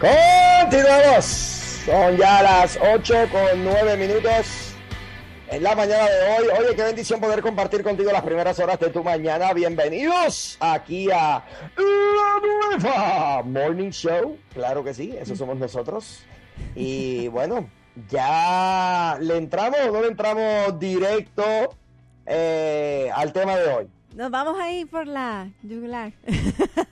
[0.00, 1.24] Continuamos.
[1.84, 4.72] Son ya las 8 con 9 minutos
[5.50, 6.46] en la mañana de hoy.
[6.58, 9.52] Oye, qué bendición poder compartir contigo las primeras horas de tu mañana.
[9.52, 11.44] Bienvenidos aquí a
[11.76, 14.38] La Nueva Morning Show.
[14.54, 16.20] Claro que sí, eso somos nosotros.
[16.74, 17.68] Y bueno,
[18.08, 21.44] ya le entramos o no le entramos directo
[22.24, 23.90] eh, al tema de hoy.
[24.14, 26.12] Nos vamos a ir por la yugular.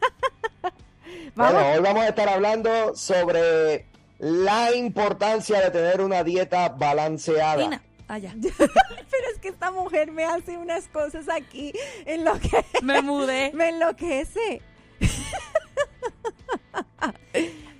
[1.39, 3.87] Bueno, hoy vamos a estar hablando sobre
[4.19, 7.63] la importancia de tener una dieta balanceada.
[7.63, 7.83] Tina.
[8.09, 8.35] Ah, ya.
[8.59, 11.73] Pero es que esta mujer me hace unas cosas aquí
[12.07, 13.53] en lo que Me mudé.
[13.55, 14.63] me enloquece.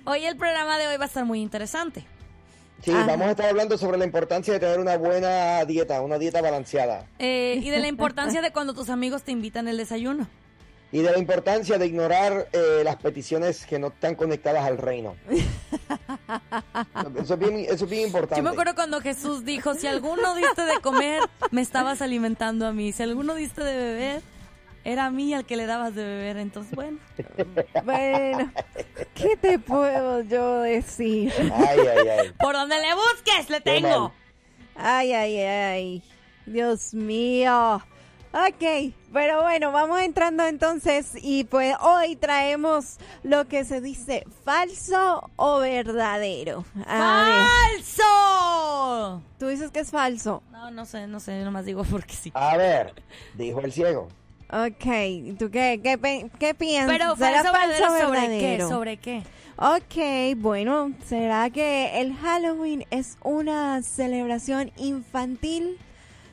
[0.05, 2.05] Hoy el programa de hoy va a estar muy interesante.
[2.81, 3.07] Sí, Ajá.
[3.07, 7.07] vamos a estar hablando sobre la importancia de tener una buena dieta, una dieta balanceada.
[7.19, 10.29] Eh, y de la importancia de cuando tus amigos te invitan el desayuno.
[10.91, 15.15] Y de la importancia de ignorar eh, las peticiones que no están conectadas al reino.
[17.21, 18.37] Eso es bien, eso es bien importante.
[18.37, 22.73] Yo me acuerdo cuando Jesús dijo, si alguno diste de comer, me estabas alimentando a
[22.73, 22.91] mí.
[22.91, 24.21] Si alguno diste de beber,
[24.83, 26.37] era a mí al que le dabas de beber.
[26.37, 26.97] Entonces, bueno.
[27.83, 28.51] Bueno,
[29.13, 31.31] ¿qué te puedo yo decir?
[31.53, 32.33] Ay, ay, ay.
[32.39, 34.11] Por donde le busques, le tengo.
[34.75, 36.03] Ay, ay, ay.
[36.47, 37.83] Dios mío.
[38.31, 45.29] Ok, pero bueno, vamos entrando entonces y pues hoy traemos lo que se dice falso
[45.35, 46.65] o verdadero.
[46.85, 49.21] A ¡Falso!
[49.21, 50.43] ver, tú dices que es falso.
[50.51, 52.31] No, no sé, no sé, nomás digo porque sí.
[52.33, 52.93] A ver,
[53.35, 54.07] dijo el ciego.
[54.51, 56.91] Ok, ¿tú qué, qué, qué piensas?
[56.97, 58.69] Pero ¿Será falso verdadero falso o sobre qué, verdadero?
[58.69, 59.23] sobre qué.
[59.57, 65.77] Ok, bueno, ¿será que el Halloween es una celebración infantil?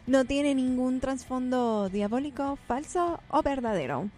[0.07, 4.09] ¿No tiene ningún trasfondo diabólico, falso o verdadero?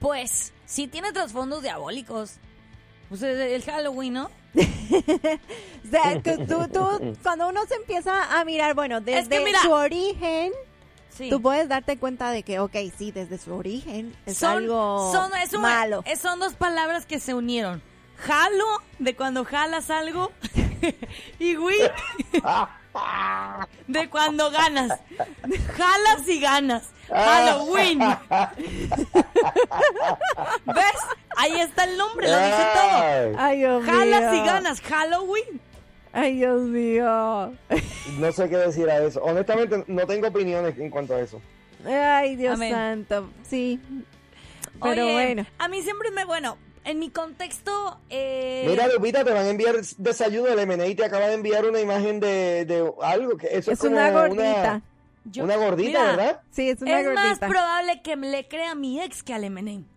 [0.00, 2.34] Pues, sí tiene trasfondos diabólicos.
[3.08, 4.30] Pues el, el Halloween, ¿no?
[5.84, 9.60] O sea, tú, tú- tú, cuando uno se empieza a mirar, bueno, desde que mira-
[9.62, 10.52] su origen,
[11.10, 11.28] Sí.
[11.28, 15.30] tú puedes darte cuenta de que, ok, sí, desde su origen es son, algo son,
[15.42, 16.02] es un- malo.
[16.20, 17.82] son dos palabras que se unieron.
[18.16, 18.64] Jalo,
[18.98, 20.32] de cuando jalas algo,
[21.38, 21.76] y win,
[23.86, 24.98] de cuando ganas.
[25.76, 26.88] Jalas y ganas.
[27.08, 27.98] Halloween.
[30.66, 30.96] ¿Ves?
[31.36, 33.34] Ahí está el nombre, lo dice todo.
[33.38, 34.80] Ay, Dios Jalas y ganas.
[34.80, 35.60] Halloween.
[36.12, 37.52] Ay, Dios mío.
[38.18, 39.22] No sé qué decir a eso.
[39.22, 41.40] Honestamente, no tengo opiniones en cuanto a eso.
[41.86, 42.72] Ay, Dios Amén.
[42.72, 43.30] santo.
[43.42, 43.80] Sí.
[44.82, 45.46] Pero Oye, bueno.
[45.58, 47.98] A mí siempre me, bueno, en mi contexto.
[48.10, 50.94] Eh, Mira, Lupita, te van a enviar desayuno del MNI.
[50.94, 53.36] Te acaba de enviar una imagen de, de algo.
[53.36, 54.80] que Eso es, Es como una gordita.
[55.24, 56.40] yo- una gordita, mira, ¿verdad?
[56.50, 57.48] Sí, es una Es más gordita.
[57.48, 59.84] probable que me le crea a mi ex que al M&M.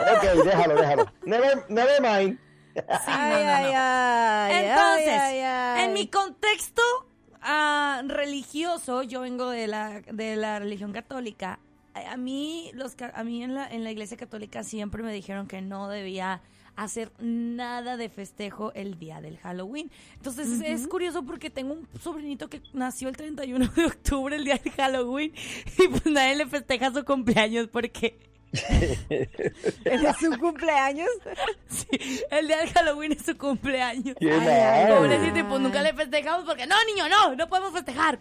[0.00, 1.12] Ok, déjalo, déjalo.
[1.24, 2.38] Never, never mind.
[3.06, 4.64] Ay, ay, ay.
[4.64, 5.84] Entonces, ay, ay, ay.
[5.84, 6.82] en mi contexto
[7.40, 11.60] ah, religioso, yo vengo de la, de la religión católica.
[11.94, 15.46] A mí, los, ca- a mí en, la, en la iglesia católica siempre me dijeron
[15.46, 16.40] que no debía
[16.76, 19.90] hacer nada de festejo el día del Halloween.
[20.16, 24.44] Entonces es- es curioso porque tengo un sobrinito que nació el 31 de octubre, el
[24.44, 25.32] día del Halloween,
[25.78, 28.18] y pues nadie le festeja su cumpleaños porque
[29.10, 31.08] ¿Es su cumpleaños?
[31.68, 31.86] sí,
[32.30, 34.16] el día del Halloween es su cumpleaños.
[34.18, 34.92] Qué Ay, ay.
[34.94, 38.18] Pobrecito, y pues nunca le festejamos porque no, niño, no, no podemos festejar.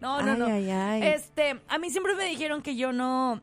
[0.00, 0.46] No, no, Ay, no.
[0.46, 1.02] ay, ay.
[1.14, 3.40] Este, a mí siempre me dijeron que yo no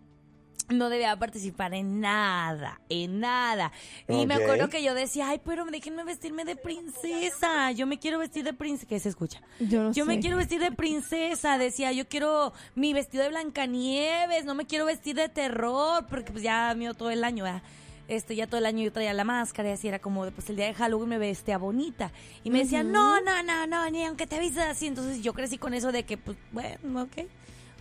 [0.70, 3.72] no debía participar en nada, en nada.
[4.10, 7.72] Y me acuerdo que yo decía, ay, pero déjenme vestirme de princesa.
[7.72, 8.88] Yo me quiero vestir de princesa.
[8.90, 9.42] ¿Qué se escucha?
[9.60, 14.44] Yo no Yo me quiero vestir de princesa, decía, yo quiero mi vestido de Blancanieves,
[14.46, 17.62] no me quiero vestir de terror, porque pues ya mío todo el año, ¿verdad?
[18.08, 20.56] Este, ya todo el año yo traía la máscara y así era como, pues el
[20.56, 22.12] día de Halloween me vestía bonita.
[22.44, 24.88] Y me decían, no, no, no, no, ni aunque te vistas así.
[24.88, 27.26] Entonces yo crecí con eso de que, pues, bueno, ok.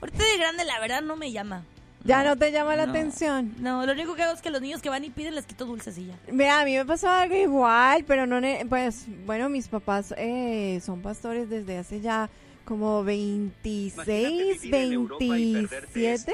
[0.01, 1.63] Ahorita de grande, la verdad, no me llama.
[2.05, 2.91] ¿Ya no te llama la No.
[2.93, 3.55] atención?
[3.59, 5.65] No, lo único que hago es que los niños que van y piden les quito
[5.65, 6.15] dulces y ya.
[6.31, 10.81] Mira, a mí me pasó algo igual, pero no, ne- pues, bueno, mis papás eh,
[10.85, 12.29] son pastores desde hace ya
[12.65, 16.33] como 26, 27.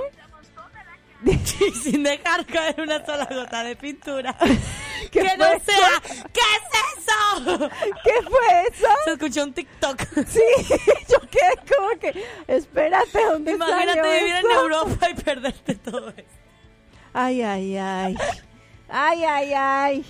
[1.60, 4.36] Y sin dejar caer una sola gota de pintura.
[5.10, 6.02] ¿Qué que no fue sea.
[6.32, 7.70] ¿Qué es eso?
[8.04, 8.88] ¿Qué fue eso?
[9.04, 10.00] Se escuchó un TikTok.
[10.28, 10.40] Sí,
[11.08, 14.60] yo quedé como que, espérate, ¿dónde Imagínate salió vivir en eso?
[14.62, 16.26] Europa y perderte todo eso.
[17.12, 18.16] Ay, ay, ay.
[18.88, 20.06] Ay, ay, ay.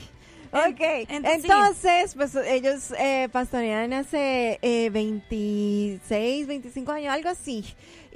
[0.55, 7.65] Ok, entonces, entonces, pues ellos eh, pastorean hace eh, 26, 25 años, algo así.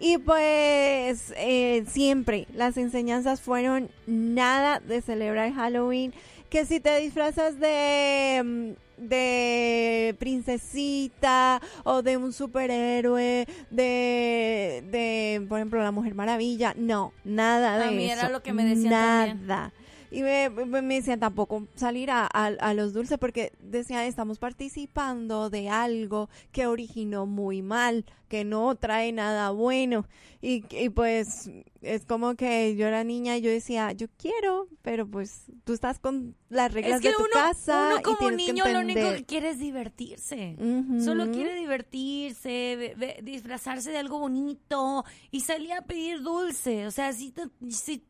[0.00, 6.12] Y pues eh, siempre las enseñanzas fueron nada de celebrar Halloween.
[6.50, 15.58] Que si te disfrazas de, mm, de princesita o de un superhéroe, de, de, por
[15.58, 18.20] ejemplo, la Mujer Maravilla, no, nada de A mí eso.
[18.20, 19.26] era lo que me decían Nada.
[19.26, 19.72] también.
[20.10, 25.50] Y me, me, decían tampoco salir a, a, a los dulces porque decían estamos participando
[25.50, 30.06] de algo que originó muy mal, que no trae nada bueno.
[30.40, 31.50] Y, y pues
[31.86, 35.98] es como que yo era niña y yo decía, yo quiero, pero pues tú estás
[35.98, 37.88] con las reglas Es que de tu uno, casa.
[37.90, 40.56] uno y como que niño lo único que quiere es divertirse.
[41.04, 46.86] Solo quiere divertirse, ve- ve- disfrazarse de algo bonito y salir a pedir dulce.
[46.86, 47.32] O sea, si,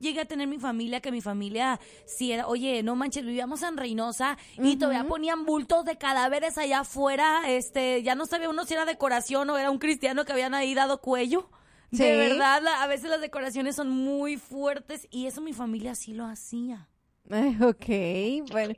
[0.01, 3.77] llegué a tener mi familia, que mi familia, si era, oye, no manches, vivíamos en
[3.77, 7.43] Reynosa y todavía ponían bultos de cadáveres allá afuera.
[7.51, 10.75] Este, ya no sabía uno si era decoración o era un cristiano que habían ahí
[10.75, 11.49] dado cuello.
[11.91, 16.13] De verdad, la- a veces las decoraciones son muy fuertes y eso mi familia sí
[16.15, 16.89] lo hacía.
[17.31, 18.75] Ay, ok, bueno.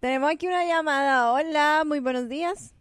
[0.00, 1.32] Tenemos aquí una llamada.
[1.32, 2.74] Hola, muy buenos días.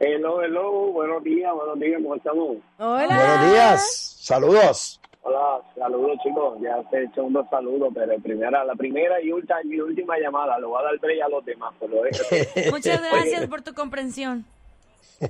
[0.00, 2.56] Hello, hello, buenos días, buenos días, ¿cómo estamos?
[2.78, 3.06] Hola.
[3.06, 5.00] Buenos días, saludos.
[5.22, 9.58] Hola, saludos chicos, ya te he hecho unos saludos, pero primera, la primera y última,
[9.64, 12.20] y última llamada, lo voy a dar break a los demás, pero es-
[12.72, 14.44] Muchas gracias por tu comprensión.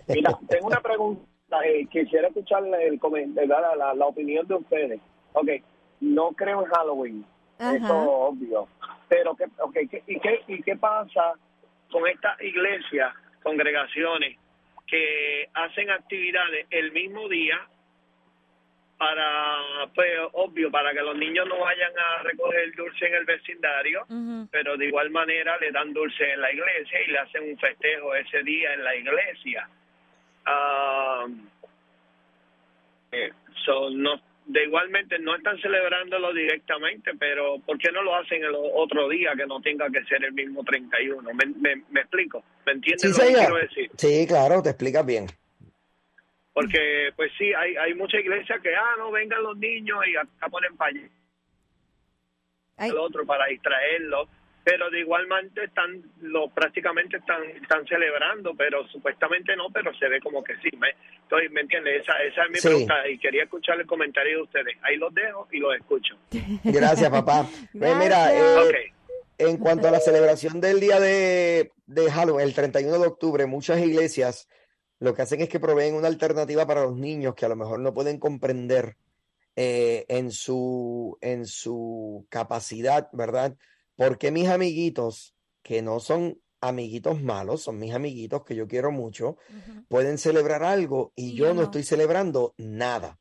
[0.08, 1.22] Mira, tengo una pregunta,
[1.64, 2.98] eh, quisiera escuchar el
[3.48, 5.00] la, la, la opinión de ustedes.
[5.32, 5.48] Ok,
[6.00, 7.26] no creo en Halloween,
[7.58, 7.74] Ajá.
[7.76, 8.68] eso es obvio,
[9.08, 11.34] pero ¿qué, okay, ¿qué- y, qué, ¿y qué pasa
[11.90, 14.36] con estas iglesias, congregaciones,
[14.86, 17.58] que hacen actividades el mismo día
[18.98, 24.06] para, pues, obvio, para que los niños no vayan a recoger dulce en el vecindario,
[24.50, 28.14] pero de igual manera le dan dulce en la iglesia y le hacen un festejo
[28.14, 29.68] ese día en la iglesia.
[30.46, 31.26] Ah,
[33.12, 33.30] eh,
[33.64, 38.54] so, no, de igualmente no están celebrándolo directamente, pero ¿por qué no lo hacen el
[38.54, 41.32] otro día que no tenga que ser el mismo 31?
[41.34, 42.44] ¿Me, me, me explico?
[42.66, 43.90] ¿Me entiendes Sí, lo que quiero decir?
[43.96, 45.26] Sí, claro, te explicas bien.
[46.52, 50.48] Porque, pues sí, hay, hay muchas iglesias que, ah, no, vengan los niños y acá
[50.48, 51.10] ponen pañales
[52.76, 54.28] al otro para distraerlos,
[54.64, 60.08] pero de igual manera están, lo, prácticamente están, están celebrando, pero supuestamente no, pero se
[60.08, 60.74] ve como que sí.
[60.78, 60.88] ¿me,
[61.22, 62.02] entonces, ¿me entiendes?
[62.02, 62.68] Esa, esa es mi Sí.
[62.68, 64.76] pregunta y quería escuchar el comentario de ustedes.
[64.82, 66.16] Ahí los dejo y los escucho.
[66.64, 67.46] Gracias, papá.
[67.78, 68.92] Pues mira, eh,
[69.36, 73.80] en cuanto a la celebración del día de, de Halloween, el 31 de octubre, muchas
[73.80, 74.48] iglesias
[75.00, 77.80] lo que hacen es que proveen una alternativa para los niños que a lo mejor
[77.80, 78.96] no pueden comprender
[79.56, 83.54] eh, en su, en su capacidad, ¿verdad?
[83.96, 89.36] Porque mis amiguitos, que no son amiguitos malos, son mis amiguitos que yo quiero mucho,
[89.88, 91.62] pueden celebrar algo y Y yo no no.
[91.62, 93.18] estoy celebrando nada.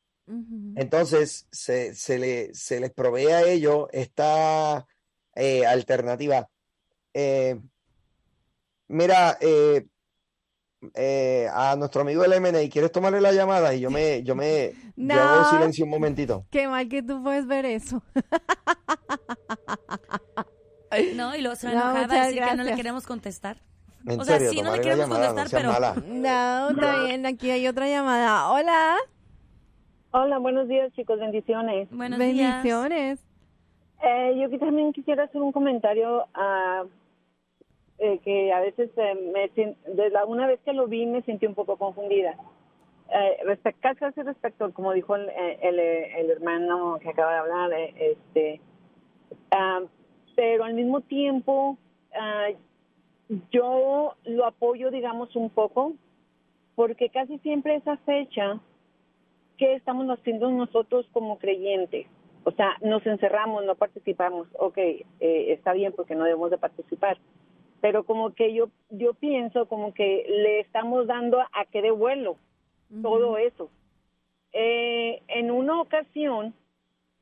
[0.76, 4.88] Entonces, se, se, le, se les provee a ellos esta
[5.36, 6.50] eh, alternativa.
[7.14, 7.60] Eh,
[8.88, 9.86] mira, eh,
[10.96, 13.74] eh, a nuestro amigo el MNI, ¿quieres tomarle la llamada?
[13.74, 15.46] Y yo me, yo me, yo hago No.
[15.46, 16.46] silencio un momentito.
[16.50, 18.04] Qué mal que tú puedes ver eso.
[21.16, 23.58] No, y luego se va a No, enojar, va a que no le queremos contestar.
[24.06, 26.08] En O sea, serio, sí, no le queremos llamada, contestar, pero-.
[26.08, 28.52] No, está bien, aquí hay otra llamada.
[28.52, 28.98] Hola,
[30.12, 31.90] Hola, buenos días chicos, bendiciones.
[31.90, 32.64] Buenos días.
[32.66, 36.84] Eh, yo que también quisiera hacer un comentario ah,
[37.98, 41.46] eh, que a veces eh, me de la una vez que lo vi me sentí
[41.46, 42.36] un poco confundida.
[43.10, 47.32] Eh, respecto, casi casi respecto, como dijo el, eh, el, eh, el hermano que acaba
[47.32, 48.62] de hablar, eh, este,
[49.52, 49.82] ah,
[50.36, 51.78] pero al mismo tiempo
[52.16, 52.50] ah,
[53.52, 55.94] yo lo apoyo, digamos, un poco,
[56.76, 58.60] porque casi siempre esa fecha
[59.58, 62.08] ¿qué estamos haciendo nosotros como creyentes?
[62.44, 64.48] O sea, nos encerramos, no participamos.
[64.60, 67.18] Ok, eh, está bien porque no debemos de participar.
[67.82, 72.38] Pero como que yo yo pienso como que le estamos dando a que de vuelo
[73.02, 73.70] todo eso.
[74.52, 76.54] Eh, en una ocasión,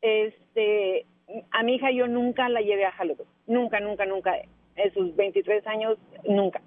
[0.01, 1.06] este,
[1.52, 3.28] a mi hija yo nunca la llevé a Halloween.
[3.48, 4.36] Nunca, nunca, nunca.
[4.76, 5.98] En sus 23 años,
[6.28, 6.62] nunca.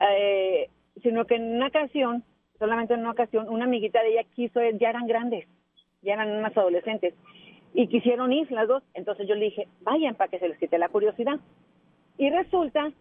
[0.00, 0.68] Eh,
[1.02, 2.24] sino que en una ocasión
[2.58, 5.46] solamente en una ocasión, una amiguita de ella quiso, ya eran grandes,
[6.02, 7.14] ya eran unas adolescentes,
[7.72, 8.82] y quisieron ir las dos.
[8.94, 11.40] Entonces yo le dije, vayan para que se les quite la curiosidad.
[12.18, 12.92] Y resulta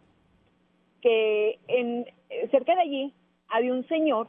[1.01, 3.13] que en, eh, cerca de allí
[3.49, 4.27] había un señor,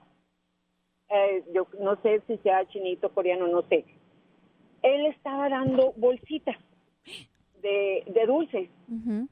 [1.09, 3.85] eh, yo no sé si sea chinito, coreano, no sé.
[4.85, 6.57] Él estaba dando bolsitas
[7.63, 8.69] de, de dulces,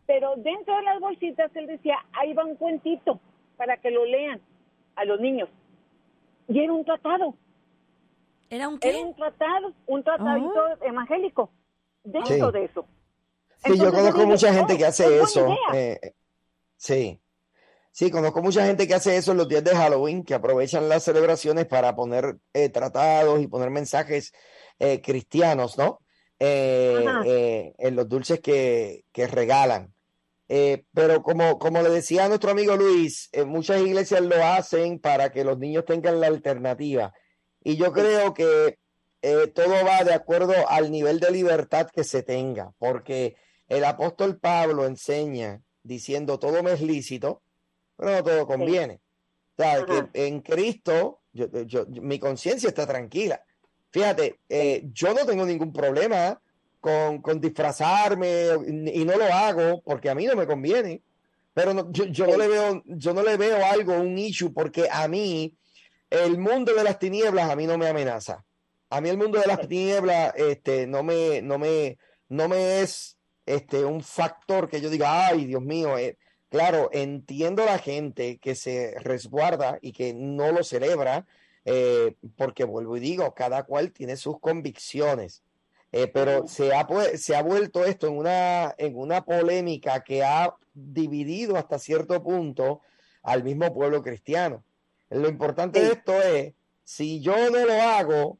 [0.07, 3.21] pero dentro de las bolsitas él decía, ahí va un cuentito
[3.59, 4.41] para que lo lean
[4.97, 5.51] a los niños.
[6.49, 7.35] Y era un tratado,
[8.49, 9.05] ¿Era un era qué?
[9.05, 11.51] un tratado, un tratadito evangélico
[12.05, 12.53] dentro Sí.
[12.59, 12.87] de eso.
[13.65, 15.47] Sí, yo conozco mucha gente "Oh, que hace es eso.
[15.47, 15.59] idea".
[15.75, 16.15] eh,
[16.77, 17.19] sí.
[17.91, 21.03] Sí, conozco mucha gente que hace eso en los días de Halloween, que aprovechan las
[21.05, 24.33] celebraciones para poner eh, tratados y poner mensajes
[24.79, 26.01] eh, cristianos, ¿no?
[26.39, 29.95] Eh, eh, en los dulces que, que regalan.
[30.49, 35.31] Eh, pero como, como le decía a nuestro amigo Luis, muchas iglesias lo hacen para
[35.31, 37.13] que los niños tengan la alternativa.
[37.63, 38.77] Y yo creo que
[39.55, 43.37] todo va de acuerdo al nivel de libertad que se tenga, porque
[43.69, 47.41] el apóstol Pablo enseña diciendo todo me es lícito,
[47.97, 49.01] pero no todo conviene.
[49.57, 53.43] O sea, que en Cristo yo, yo- mi conciencia está tranquila.
[53.93, 56.41] Fíjate, eh, yo no tengo ningún problema
[56.81, 58.47] con, con disfrazarme
[58.93, 61.03] y no lo hago porque a mí no me conviene.
[61.55, 64.89] Pero no- yo, yo no le veo, yo no le veo algo, un issue, porque
[64.91, 65.55] a mí
[66.09, 68.45] el mundo de las tinieblas a mí no me amenaza.
[68.89, 73.17] A mí el mundo de las tinieblas este, no me, no me, no me es
[73.47, 76.17] este, un factor que yo diga, ay, Dios mío, eh,
[76.49, 81.27] claro, entiendo la gente que se resguarda y que no lo celebra,
[81.65, 85.43] eh, porque vuelvo y digo, cada cual tiene sus convicciones.
[85.93, 90.55] Eh, pero se ha, se ha vuelto esto en una, en una polémica que ha
[90.73, 92.81] dividido hasta cierto punto
[93.23, 94.65] al mismo pueblo cristiano.
[95.11, 98.39] Lo importante de esto es, si yo no lo hago,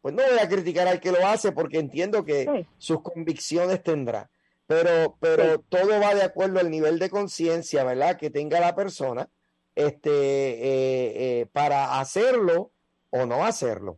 [0.00, 2.66] pues no voy a criticar al que lo hace porque entiendo que Sí.
[2.78, 4.28] sus convicciones tendrá.
[4.66, 5.60] Pero, pero Sí.
[5.68, 8.16] todo va de acuerdo al nivel de conciencia, ¿verdad?
[8.16, 9.28] Que tenga la persona
[9.78, 12.70] este, eh, eh, para hacerlo
[13.10, 13.96] o no hacerlo.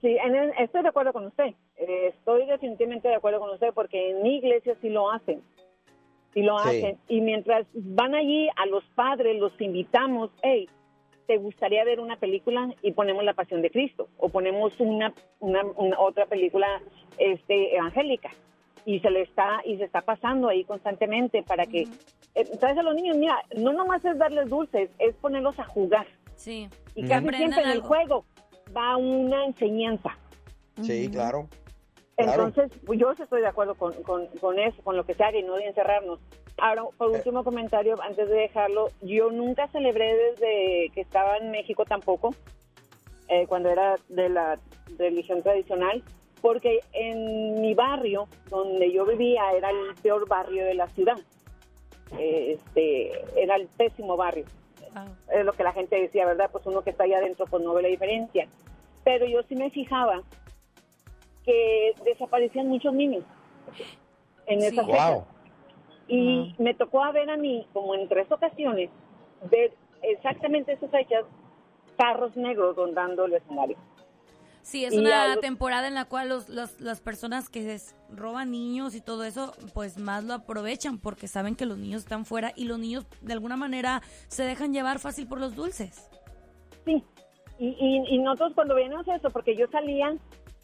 [0.00, 1.54] Sí, en el- estoy de acuerdo con usted.
[1.76, 5.42] Eh, estoy definitivamente de acuerdo con usted porque en mi iglesia sí lo hacen.
[6.32, 6.68] Sí lo Sí.
[6.68, 6.98] hacen.
[7.08, 10.68] Y mientras van allí a los padres, los invitamos, hey,
[11.26, 12.72] ¿te gustaría ver una película?
[12.82, 14.08] Y ponemos La Pasión de Cristo.
[14.18, 16.80] O ponemos una, una, una otra película
[17.18, 18.30] este, evangélica.
[18.86, 21.86] Y se le está, y se está pasando ahí constantemente para que...
[22.34, 26.06] eh, traes a los niños, mira, no nomás es darles dulces, es ponerlos a jugar.
[26.36, 26.68] Sí.
[26.94, 28.24] Y casi Aprendan siempre en el juego
[28.76, 30.16] va una enseñanza.
[30.82, 31.48] Sí, claro.
[32.16, 32.46] Claro.
[32.46, 35.38] Entonces, pues, yo estoy de acuerdo con, con, con eso, con lo que se haga
[35.38, 36.20] y no de encerrarnos.
[36.58, 37.16] Ahora, por Eh.
[37.16, 42.34] último comentario, antes de dejarlo, yo nunca celebré desde que estaba en México tampoco,
[43.28, 44.58] eh, cuando era de la
[44.98, 46.02] religión tradicional,
[46.42, 51.18] porque en mi barrio, donde yo vivía, era el peor barrio de la ciudad.
[52.18, 54.44] Eh, Este, era el pésimo barrio
[54.92, 55.04] Wow.
[55.32, 56.48] es lo que la gente decía, ¿verdad?
[56.50, 58.48] Pues uno que está allá adentro pues no ve la diferencia.
[59.04, 60.22] Pero yo sí me fijaba
[61.44, 63.24] que desaparecían muchos niños
[64.46, 64.66] en Sí.
[64.66, 65.12] esas fechas.
[65.14, 65.24] Wow.
[66.08, 68.90] Y me tocó a ver a mí, como en tres ocasiones,
[69.48, 71.24] ver exactamente esas fechas,
[71.96, 73.76] carros negros rondando el escenario.
[74.70, 77.76] Sí, es Y una algo- temporada en la cual los, los- las personas que
[78.08, 82.24] roban niños y todo eso, pues más lo aprovechan porque saben que los niños están
[82.24, 86.08] fuera y los niños de alguna manera se dejan llevar fácil por los dulces.
[86.84, 87.02] Sí,
[87.58, 90.14] y, y, y nosotros cuando veíamos eso, porque yo salía,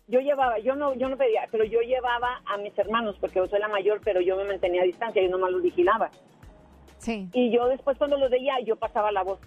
[0.07, 3.49] yo llevaba, yo no, yo no pedía, pero yo llevaba a mis hermanos, porque yo
[3.49, 6.13] soy la mayor, pero yo me mantenía a distancia, yo nomás los vigilaba.
[6.99, 7.29] Sí.
[7.33, 9.41] Y yo después cuando los veía, yo pasaba la voz,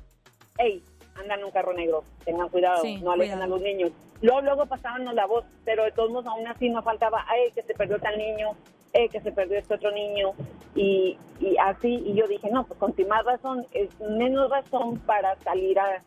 [0.58, 0.84] hey,
[1.20, 3.54] andan en un carro negro, tengan cuidado, Sí, no alejen cuidado.
[3.54, 3.92] a los niños.
[4.22, 7.62] Luego, luego pasábamos la voz, pero de todos modos aún así no faltaba, ay, que
[7.62, 8.50] se perdió tal niño,
[8.94, 10.32] eh, que se perdió este otro niño,
[10.76, 15.36] y, y así, y yo dije, no, pues con más razón, es menos razón para
[15.38, 16.02] salir a,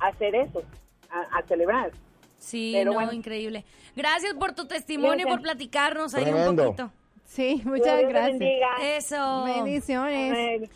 [0.00, 0.62] a hacer eso,
[1.10, 1.90] a, a celebrar.
[2.38, 3.12] Sí, Pero no, bueno.
[3.12, 3.64] increíble.
[3.96, 5.34] Gracias por tu testimonio, Gracias.
[5.34, 6.90] por platicarnos ahí un poquito.
[7.24, 8.38] Sí, muchas Dios gracias.
[8.38, 8.68] bendiga.
[8.82, 9.44] Eso.
[9.44, 10.30] Bendiciones.
[10.30, 10.70] Amén.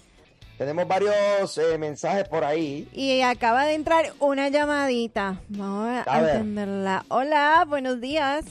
[0.60, 2.86] Tenemos varios eh, mensajes por ahí.
[2.92, 5.36] Y acaba de entrar una llamadita.
[5.48, 6.30] Vamos a, A ver.
[6.36, 7.02] atenderla.
[7.08, 8.44] Hola, buenos días.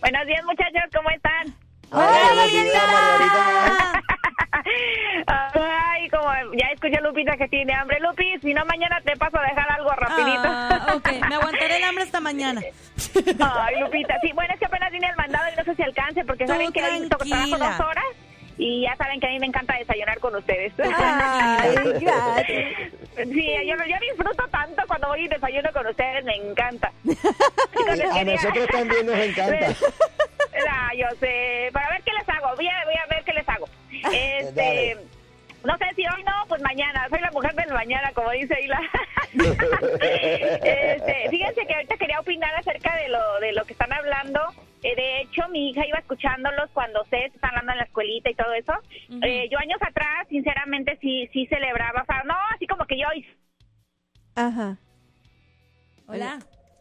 [0.00, 1.54] Buenos días, muchachos, ¿cómo están?
[1.90, 4.02] Hola, días, Margarita.
[5.26, 6.24] Ay, como
[6.58, 7.98] ya escuché Lupita que tiene hambre.
[8.00, 10.42] Lupi, si no, mañana te paso a dejar algo rapidito.
[10.46, 12.62] Ah, ok, me aguantaré el hambre hasta mañana.
[13.40, 16.24] Ay, Lupita, sí, bueno, es que apenas vine al mandado y no sé si alcance,
[16.24, 18.04] porque Tú saben que hoy to- trabajo dos horas
[18.56, 20.72] Y ya saben que a mí me encanta desayunar con ustedes.
[20.78, 22.66] Ay, gracias.
[23.16, 26.88] Sí, yo, yo disfruto tanto cuando voy y desayuno con ustedes, me encanta.
[27.08, 29.68] A quería- nosotros también nos encanta.
[30.70, 31.68] Ah, yo sé.
[31.72, 32.54] Para ver qué les hago.
[32.56, 33.68] Voy a, voy a ver qué les hago.
[33.90, 34.96] Este, Dale.
[35.64, 37.06] No sé si hoy no, pues mañana.
[37.08, 38.80] Soy la mujer del mañana, como dice Hila.
[39.34, 44.40] este, fíjense que ahorita quería opinar acerca de lo, de lo que están hablando.
[44.82, 48.34] Eh, de hecho, mi hija iba escuchándolos cuando ustedes están hablando en la escuelita y
[48.34, 48.72] todo eso.
[49.22, 52.02] Eh, yo años atrás, sinceramente, sí, sí celebraba.
[52.02, 53.06] O sea, no, así como que yo
[54.36, 54.76] Ajá.
[56.06, 56.38] Hola.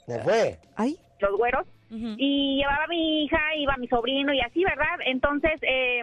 [0.08, 0.60] ¿Me fue?
[0.76, 0.98] Ay.
[1.20, 1.66] los güeros.
[1.90, 4.98] Y llevaba a mi hija, iba mi sobrino y así, ¿verdad?
[5.06, 6.02] Entonces, eh,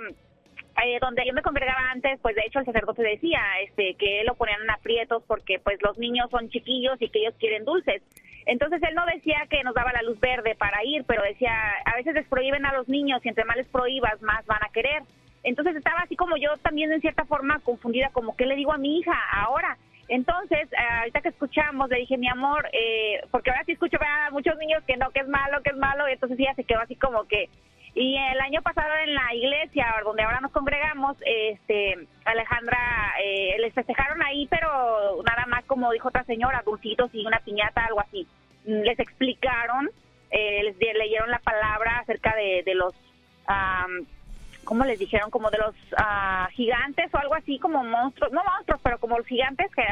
[0.85, 4.35] eh, donde yo me congregaba antes, pues de hecho el sacerdote decía este que lo
[4.35, 8.03] ponían en aprietos porque pues los niños son chiquillos y que ellos quieren dulces.
[8.47, 11.53] Entonces él no decía que nos daba la luz verde para ir, pero decía,
[11.85, 14.73] a veces les prohíben a los niños y entre más les prohíbas, más van a
[14.73, 15.03] querer.
[15.43, 18.79] Entonces estaba así como yo también en cierta forma confundida, como qué le digo a
[18.79, 19.77] mi hija ahora.
[20.09, 24.31] Entonces, eh, ahorita que escuchamos, le dije, mi amor, eh, porque ahora sí escucho a
[24.31, 26.81] muchos niños que no, que es malo, que es malo, y entonces ella se quedó
[26.81, 27.49] así como que...
[27.95, 32.79] Y el año pasado en la iglesia, donde ahora nos congregamos, este, Alejandra,
[33.23, 37.85] eh, les festejaron ahí, pero nada más como dijo otra señora, dulcitos y una piñata,
[37.85, 38.27] algo así.
[38.65, 39.91] Mm, Les explicaron,
[40.31, 42.95] eh, les leyeron la palabra acerca de, de los...
[43.47, 44.07] am,
[44.65, 45.31] ¿cómo les dijeron?
[45.31, 49.27] Como de los ah, gigantes o algo así, como monstruos, no monstruos, pero como los
[49.27, 49.83] gigantes que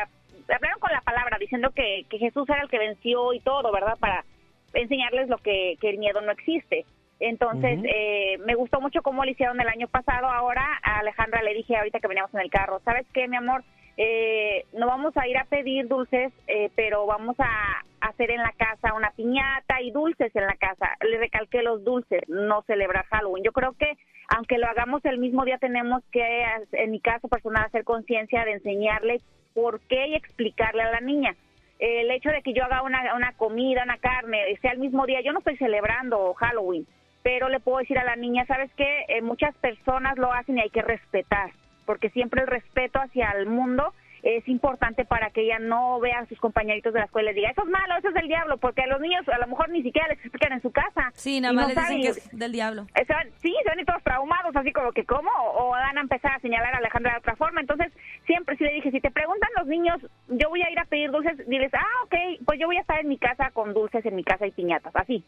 [0.55, 3.97] hablaron con la palabra diciendo que, que Jesús era el que venció y todo, ¿verdad?
[3.99, 4.25] Para
[4.73, 6.85] enseñarles lo que el miedo no existe.
[7.21, 10.27] Entonces, eh, me gustó mucho cómo lo hicieron el año pasado.
[10.27, 13.65] Ahora a Alejandra le dije ahorita que veníamos en el carro, ¿sabes qué, mi amor?
[13.97, 18.53] Eh, no vamos a ir a pedir dulces, eh, pero vamos a hacer en la
[18.53, 20.91] casa una piñata y dulces en la casa.
[21.01, 23.43] Le recalqué los dulces, no celebrar Halloween.
[23.43, 23.99] Yo creo que
[24.29, 28.53] aunque lo hagamos el mismo día, tenemos que, en mi caso personal, hacer conciencia de
[28.53, 29.21] enseñarle
[29.55, 31.35] por qué y explicarle a la niña.
[31.79, 35.23] El hecho de que yo haga una, una comida, una carne, sea el mismo día,
[35.23, 36.87] yo no estoy celebrando Halloween,
[37.23, 39.05] pero le puedo decir a la niña, ¿sabes qué?
[39.09, 41.51] Eh, muchas personas lo hacen y hay que respetar,
[41.87, 43.93] porque siempre el respeto hacia el mundo
[44.25, 47.51] es importante para que ella no vea a sus compañeritos de la escuela y diga,
[47.51, 49.81] eso es malo, eso es del diablo, porque a los niños a lo mejor ni
[49.85, 51.13] siquiera les explican en su casa.
[51.15, 52.03] Sí, nada más no les dicen saben.
[52.03, 52.87] que es del diablo.
[52.97, 55.99] Eh, se van- sí, se van todos traumados, así como que cómo, o, o van
[55.99, 57.61] a empezar a señalar a Alejandra de otra forma.
[57.61, 57.93] Entonces,
[58.27, 61.13] siempre sí le dije, si te preguntan los niños, yo voy a ir a pedir
[61.13, 64.17] dulces, diles, ah, ok, pues yo voy a estar en mi casa con dulces en
[64.17, 65.25] mi casa y piñatas, así.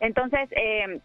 [0.00, 1.00] Entonces, eh,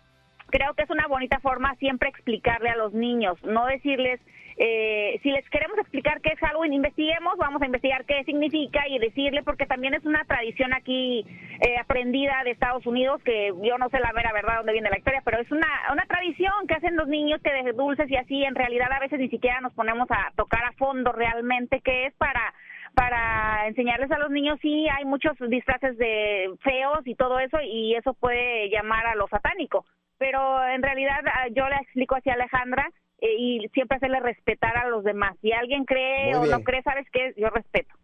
[0.50, 4.20] creo que es una bonita forma siempre explicarle a los niños, no decirles,
[4.62, 9.00] eh, si les queremos explicar qué es Halloween, investiguemos, vamos a investigar qué significa y
[9.00, 11.26] decirle, porque también es una tradición aquí
[11.62, 14.98] eh, aprendida de Estados Unidos, que yo no sé la mera verdad dónde viene la
[14.98, 18.44] historia, pero es una, una tradición que hacen los niños que de dulces y así,
[18.44, 22.14] en realidad a veces ni siquiera nos ponemos a tocar a fondo realmente qué es
[22.16, 22.54] para
[22.96, 27.96] para enseñarles a los niños sí hay muchos disfraces de feos y todo eso y
[27.96, 29.86] eso puede llamar a lo satánico
[30.19, 34.88] pero en realidad ah, yo le explico hacia Alejandra eh, y siempre hacerle respetar a
[34.89, 35.36] los demás.
[35.41, 37.95] Si alguien cree o no cree sabes qué yo respeto.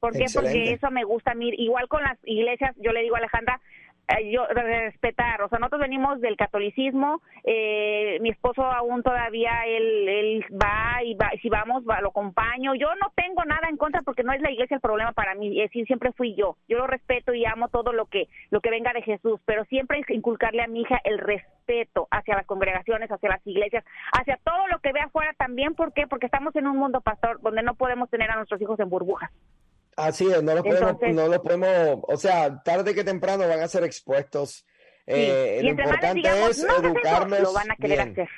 [0.00, 0.26] ¿Por qué?
[0.32, 1.50] Porque eso me gusta a mí.
[1.58, 3.60] Igual con las iglesias, yo le digo a Alejandra,
[4.30, 10.44] yo respetar, o sea, nosotros venimos del catolicismo, eh, mi esposo aún todavía, él, él
[10.52, 12.74] va y va, si vamos, va, lo acompaño.
[12.74, 15.60] Yo no tengo nada en contra porque no es la iglesia el problema para mí,
[15.60, 16.56] es decir, siempre fui yo.
[16.68, 20.00] Yo lo respeto y amo todo lo que, lo que venga de Jesús, pero siempre
[20.08, 24.78] inculcarle a mi hija el respeto hacia las congregaciones, hacia las iglesias, hacia todo lo
[24.78, 25.74] que ve afuera también.
[25.74, 26.06] ¿Por qué?
[26.06, 29.30] Porque estamos en un mundo, pastor, donde no podemos tener a nuestros hijos en burbujas.
[29.96, 33.68] Así es, no los podemos, no los podemos, o sea, tarde que temprano van a
[33.68, 34.66] ser expuestos.
[35.06, 38.10] Eh, y lo importante digamos, es no educarlos lo van a querer bien.
[38.12, 38.28] hacer.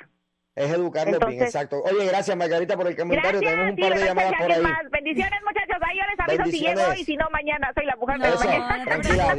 [0.55, 1.81] Es educarlos bien, exacto.
[1.83, 3.39] Oye, gracias Margarita por el comentario.
[3.41, 4.61] Gracias, Tenemos un par de llamadas por ahí.
[4.61, 4.79] más.
[4.91, 5.77] Bendiciones, muchachos.
[5.87, 8.33] Ahí yo les aviso si llego y si no, mañana soy la mujer No, de
[8.33, 8.85] Eso, mañana.
[8.85, 9.35] tranquila.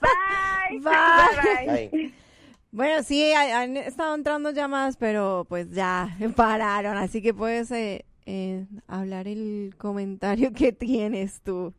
[0.00, 0.80] Bye.
[0.80, 1.88] Bye.
[1.90, 2.14] Bye.
[2.70, 8.04] Bueno, sí, ha- han estado entrando llamadas, pero pues ya pararon, así que puedes eh,
[8.26, 11.74] eh, hablar el comentario que tienes tú.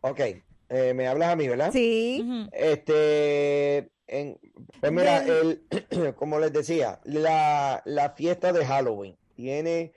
[0.00, 0.20] Ok,
[0.68, 1.72] eh, me hablas a mí, ¿verdad?
[1.72, 2.48] Sí.
[2.52, 4.38] Este, en,
[4.80, 5.64] pues mira, el,
[6.16, 9.92] como les decía, la, la fiesta de Halloween tiene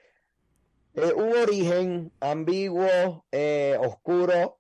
[0.96, 4.60] eh, un origen ambiguo, eh, oscuro,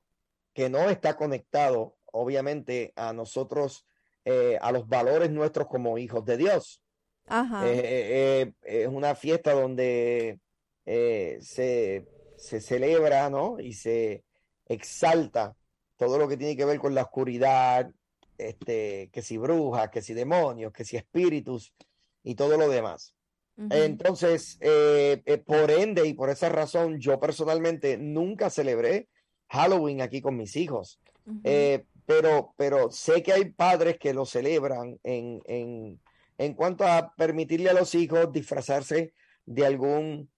[0.53, 3.85] que no está conectado, obviamente, a nosotros,
[4.25, 6.81] eh, a los valores nuestros como hijos de Dios.
[7.27, 7.67] Ajá.
[7.67, 10.39] Eh, eh, eh, es una fiesta donde
[10.85, 13.59] eh, se, se celebra, ¿no?
[13.59, 14.23] Y se
[14.65, 15.55] exalta
[15.97, 17.91] todo lo que tiene que ver con la oscuridad,
[18.37, 21.73] este, que si brujas, que si demonios, que si espíritus
[22.23, 23.15] y todo lo demás.
[23.69, 29.07] Entonces, eh, eh, por ende y por esa razón, yo personalmente nunca celebré
[29.49, 30.99] Halloween aquí con mis hijos.
[32.07, 35.99] Pero, pero sé que hay padres que lo celebran en, en,
[36.37, 39.13] en cuanto a permitirle a los hijos disfrazarse
[39.45, 40.29] de algún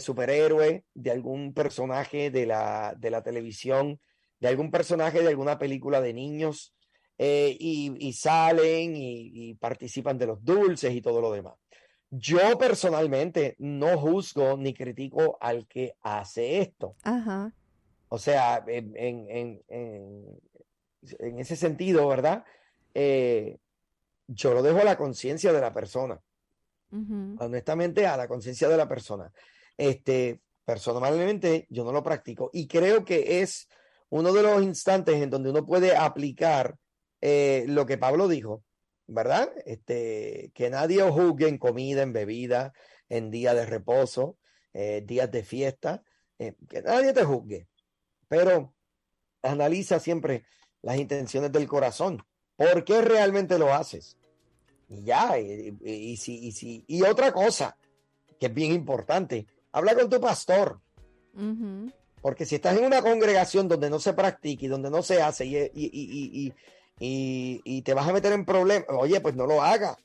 [0.00, 4.00] superhéroe, de algún personaje de la, de la televisión,
[4.40, 6.74] de algún personaje de alguna película de niños.
[7.18, 11.54] y, y, salen y, y participan de los dulces y todo lo demás.
[12.10, 16.96] Yo personalmente no juzgo ni critico al que hace esto.
[17.04, 17.54] Ajá.
[18.08, 20.40] O sea, en, en, en,
[21.18, 22.44] en ese sentido, ¿verdad?
[22.92, 23.56] Eh,
[24.26, 26.20] yo lo dejo a la conciencia de la persona.
[27.38, 29.32] Honestamente, a la conciencia de la persona.
[29.76, 33.68] Este, personalmente, yo no lo practico y creo que es
[34.10, 36.76] uno de los instantes en donde uno puede aplicar
[37.20, 38.62] eh, lo que Pablo dijo.
[39.06, 39.52] ¿verdad?
[39.66, 42.72] Este, que nadie os juzgue en comida, en bebida,
[43.08, 44.38] en días de reposo,
[44.72, 46.02] eh, días de fiesta,
[46.38, 47.68] eh, que nadie te juzgue,
[48.28, 48.74] pero
[49.42, 50.44] analiza siempre
[50.80, 52.22] las intenciones del corazón.
[52.56, 54.16] ¿Por qué realmente lo haces?
[54.88, 57.76] Y ya, y, si, y, y otra cosa
[58.38, 60.78] que es bien importante, habla con tu pastor.
[62.20, 65.44] Porque si estás en una congregación donde no se practica y donde no se hace
[65.46, 66.52] y, y,
[66.98, 69.96] y, te vas a meter en problemas, oye, pues no lo haga.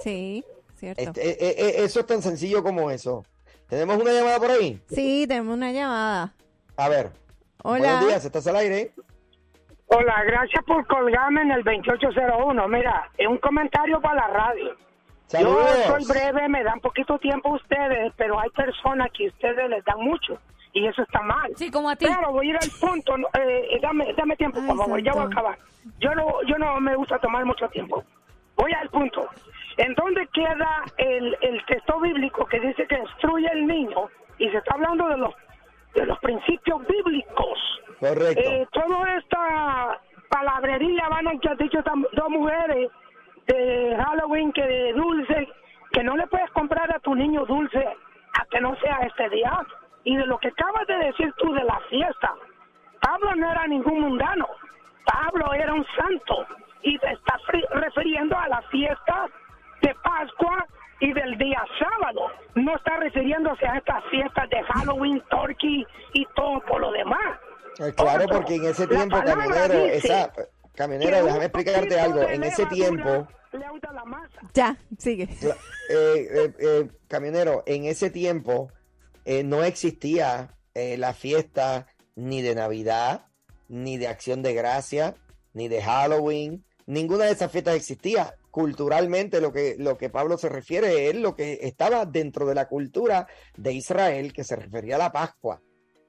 [0.00, 1.02] Sí, cierto.
[1.02, 3.24] Este, eh, eh, eh, eso es tan sencillo como eso.
[3.68, 4.80] ¿Tenemos una llamada por ahí?
[4.88, 6.34] Sí, tenemos una llamada.
[6.76, 7.12] A ver.
[7.62, 7.78] Hola.
[7.78, 8.92] Buenos días, ¿estás al aire?
[9.86, 12.68] Hola, gracias por colgarme en el 2801.
[12.68, 14.76] Mira, es un comentario para la radio.
[15.26, 15.86] Saludos.
[15.86, 20.00] Yo soy breve, me dan poquito tiempo ustedes, pero hay personas que ustedes les dan
[20.00, 20.38] mucho
[20.72, 21.52] y eso está mal.
[21.56, 22.06] Sí, como a ti.
[22.06, 23.14] Claro, voy a ir al punto.
[23.38, 25.58] Eh, dame, dame tiempo, por favor, ya voy a acabar.
[26.00, 28.04] Yo no, yo no me gusta tomar mucho tiempo.
[28.56, 29.28] Voy al punto.
[29.76, 34.08] ¿En dónde queda el, el texto bíblico que dice que destruye el niño?
[34.38, 35.34] Y se está hablando de los,
[35.94, 37.58] de los principios bíblicos.
[38.00, 38.40] Correcto.
[38.40, 41.78] Eh, toda esta palabrería van a que han dicho
[42.12, 42.90] dos mujeres
[43.46, 45.48] de Halloween que de dulce,
[45.92, 47.84] que no le puedes comprar a tu niño dulce
[48.38, 49.52] a que no sea este día.
[50.04, 52.34] Y de lo que acabas de decir tú de la fiesta,
[53.00, 54.46] Pablo no era ningún mundano,
[55.04, 56.46] Pablo era un santo
[56.82, 57.38] y te está
[57.72, 59.26] refiriendo a la fiesta
[59.82, 60.66] de Pascua
[61.00, 62.30] y del día sábado.
[62.54, 67.38] No está refiriéndose a estas fiestas de Halloween, Turkey y todo por lo demás.
[67.80, 70.30] Eh, claro, porque en ese tiempo, camionero, esa,
[70.74, 72.22] camionero, déjame explicarte algo.
[72.22, 73.26] En ese tiempo.
[74.52, 75.28] Ya, sigue.
[75.44, 75.48] Eh,
[75.88, 78.72] eh, eh, camionero, en ese tiempo
[79.24, 83.26] eh, no existía eh, la fiesta ni de Navidad,
[83.68, 85.14] ni de Acción de Gracia,
[85.52, 86.64] ni de Halloween.
[86.86, 88.34] Ninguna de esas fiestas existía.
[88.50, 92.68] Culturalmente lo que, lo que Pablo se refiere es lo que estaba dentro de la
[92.68, 95.60] cultura de Israel, que se refería a la Pascua.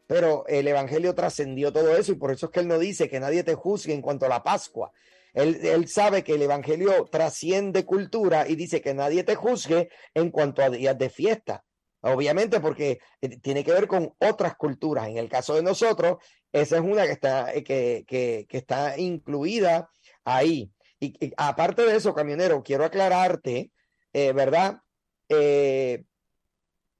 [0.08, 3.20] Pero el Evangelio trascendió todo eso y por eso es que él no dice que
[3.20, 4.92] nadie te juzgue en cuanto a la Pascua.
[5.34, 10.32] Él, él, sabe que el Evangelio trasciende cultura y dice que nadie te juzgue en
[10.32, 11.66] cuanto a días de fiesta.
[12.14, 15.08] Obviamente porque eh, tiene que ver con otras culturas.
[15.08, 16.18] En el caso de nosotros,
[16.52, 19.90] esa es una que está, eh, que, que, está incluida
[20.24, 20.72] ahí.
[21.00, 23.72] Y, aparte de eso, camionero, quiero aclararte,
[24.14, 24.82] eh, ¿verdad?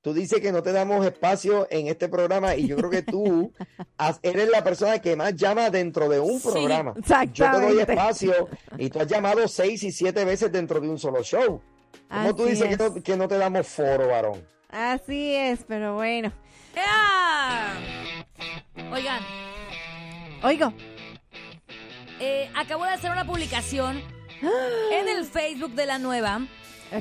[0.06, 3.52] Tú dices que no te damos espacio en este programa y yo creo que tú
[4.22, 6.94] eres la persona que más llama dentro de un programa.
[7.04, 10.90] Sí, yo te doy espacio y tú has llamado seis y siete veces dentro de
[10.90, 11.60] un solo show.
[12.08, 12.80] ¿Cómo Así tú dices que es.
[12.80, 14.46] no, que no te damos foro, varón?
[14.70, 16.32] Así es, pero bueno.
[16.76, 17.74] ¡Ea!
[18.94, 19.24] Oigan,
[20.44, 20.72] Oigo.
[22.20, 24.04] eh, acabo de hacer una publicación
[24.92, 26.42] en el Facebook de la nueva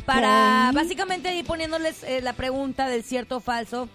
[0.05, 3.89] para básicamente ahí poniéndoles eh, la pregunta del cierto o falso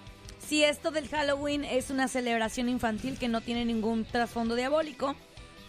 [0.49, 5.15] si esto del Halloween es una celebración infantil que no tiene ningún trasfondo diabólico.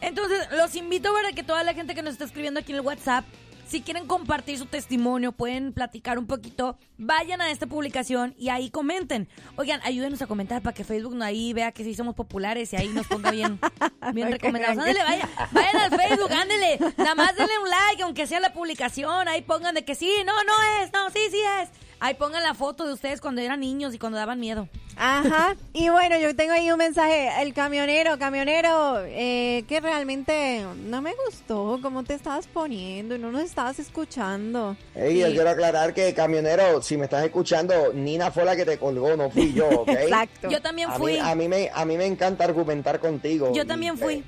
[0.00, 2.84] Entonces, los invito para que toda la gente que nos está escribiendo aquí en el
[2.84, 3.26] WhatsApp,
[3.70, 8.68] si quieren compartir su testimonio, pueden platicar un poquito, vayan a esta publicación y ahí
[8.68, 9.28] comenten.
[9.56, 12.76] Oigan, ayúdenos a comentar para que Facebook no ahí vea que sí somos populares y
[12.76, 13.60] ahí nos ponga bien,
[14.12, 14.76] bien recomendados.
[14.76, 14.88] ok.
[14.88, 16.78] Ándale, vaya, vayan al Facebook, ándele.
[16.96, 19.28] Nada más denle un like, aunque sea la publicación.
[19.28, 20.52] Ahí pongan de que sí, no, no
[20.82, 21.68] es, no, sí, sí es.
[22.00, 24.68] Ahí pongan la foto de ustedes cuando eran niños y cuando daban miedo.
[24.96, 25.54] Ajá.
[25.74, 27.28] Y bueno, yo tengo ahí un mensaje.
[27.42, 33.30] El camionero, camionero, eh, que realmente no me gustó cómo te estabas poniendo y no
[33.30, 34.78] nos estabas escuchando.
[34.94, 38.78] Ey, yo quiero aclarar que, camionero, si me estás escuchando, Nina fue la que te
[38.78, 39.88] colgó, no fui yo, ¿ok?
[39.88, 40.48] Exacto.
[40.48, 41.18] Yo también A mí, fui.
[41.18, 43.52] a, mí me, a mí me encanta argumentar contigo.
[43.52, 44.24] Yo y, también eh, fui.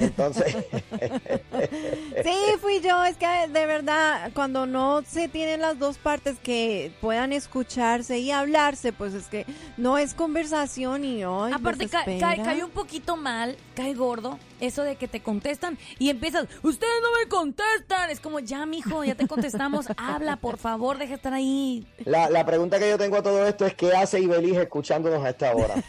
[0.00, 0.56] Entonces,
[2.24, 3.04] Sí, fui yo.
[3.04, 8.30] Es que de verdad, cuando no se tienen las dos partes que puedan escucharse y
[8.30, 11.52] hablarse, pues es que no es conversación y hoy.
[11.52, 16.08] Aparte, ca- cae, cae un poquito mal, cae gordo, eso de que te contestan y
[16.10, 18.10] empiezas, ustedes no me contestan.
[18.10, 19.86] Es como, ya, mijo, ya te contestamos.
[19.96, 21.86] Habla, por favor, deja de estar ahí.
[22.04, 25.30] la, la pregunta que yo tengo a todo esto es: ¿qué hace Ibeliz escuchándonos a
[25.30, 25.74] esta hora?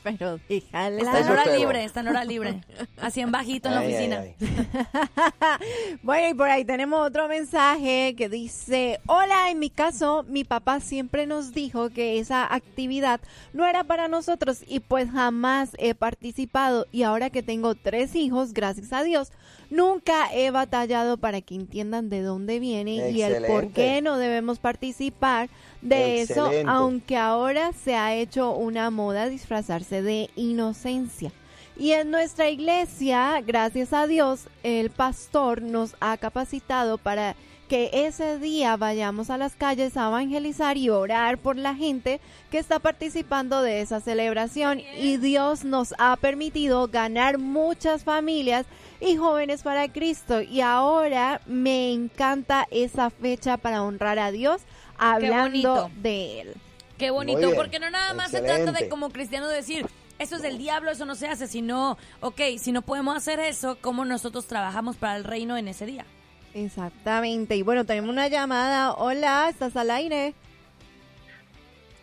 [0.02, 0.98] Pero déjala.
[0.98, 2.60] Está en hora libre, está en hora libre.
[3.00, 4.20] Así en bajito en la Ay, ay, oficina.
[4.20, 4.34] ay.
[6.02, 10.80] Bueno, y por ahí tenemos otro mensaje que dice, hola, en mi caso, mi papá
[10.80, 13.20] siempre nos dijo que esa actividad
[13.52, 18.52] no era para nosotros y pues jamás he participado y ahora que tengo tres hijos,
[18.52, 19.32] gracias a Dios,
[19.70, 23.72] nunca he batallado para que entiendan de dónde viene y el por Excelente.
[23.74, 25.48] qué no debemos participar
[25.86, 31.32] de eso, aunque ahora se ha hecho una moda disfrazarse de inocencia.
[31.78, 37.36] Y en nuestra iglesia, gracias a Dios, el pastor nos ha capacitado para
[37.68, 42.20] que ese día vayamos a las calles a evangelizar y orar por la gente
[42.50, 44.80] que está participando de esa celebración.
[44.98, 48.66] Y Dios nos ha permitido ganar muchas familias
[49.00, 50.40] y jóvenes para Cristo.
[50.40, 54.62] Y ahora me encanta esa fecha para honrar a Dios
[54.98, 56.54] hablando de Él.
[56.98, 59.86] Qué bonito, porque no nada más se trata de como cristiano decir,
[60.18, 63.76] eso es del diablo, eso no se hace, sino, ok, si no podemos hacer eso,
[63.80, 66.06] ¿cómo nosotros trabajamos para el reino en ese día?
[66.54, 67.54] Exactamente.
[67.54, 68.94] Y bueno, tenemos una llamada.
[68.94, 70.32] Hola, ¿estás al aire?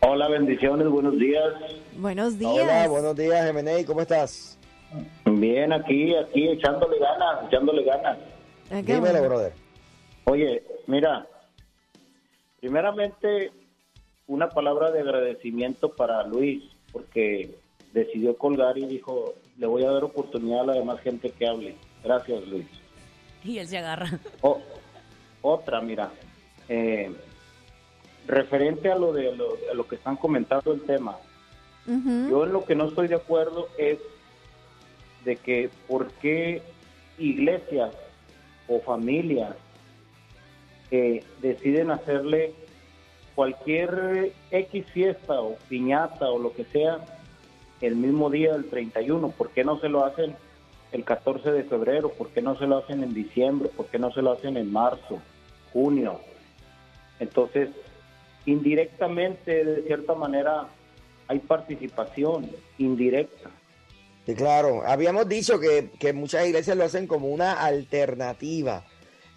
[0.02, 1.44] Hola, bendiciones, buenos días.
[1.98, 2.52] Buenos días.
[2.52, 4.60] Hola, buenos días, Emenei, ¿cómo estás?
[5.26, 8.18] Bien, aquí, aquí echándole ganas, echándole ganas.
[8.70, 9.22] Ah, Dímelo, bueno.
[9.24, 9.54] brother.
[10.26, 11.26] Oye, mira,
[12.64, 13.52] primeramente
[14.26, 17.58] una palabra de agradecimiento para Luis, porque
[17.92, 21.76] decidió colgar y dijo, le voy a dar oportunidad a la demás gente que hable.
[22.06, 22.66] Gracias, Luis.
[23.44, 24.18] Y él se agarra.
[25.42, 26.14] Otra, mira,
[26.70, 27.12] eh,
[28.28, 31.18] referente a lo de lo, a lo que están comentando el tema.
[31.86, 34.00] Yo en lo que no estoy de acuerdo es
[35.26, 36.62] de que por qué
[37.18, 37.94] iglesias
[38.70, 39.54] o familias
[41.42, 42.54] deciden hacerle
[43.36, 47.00] cualquier X fiesta o piñata o lo que sea
[47.82, 49.30] el mismo día del 31.
[49.32, 50.36] ¿Por qué no se lo hacen
[50.92, 52.10] el 14 de febrero?
[52.10, 53.70] ¿Por qué no se lo hacen en diciembre?
[53.70, 55.20] ¿Por qué no se lo hacen en marzo,
[55.72, 56.20] junio?
[57.20, 57.70] Entonces,
[58.46, 60.68] indirectamente, de cierta manera,
[61.28, 63.50] hay participación indirecta.
[64.26, 64.84] Sí, claro.
[64.86, 68.86] Habíamos dicho que, que muchas iglesias lo hacen como una alternativa.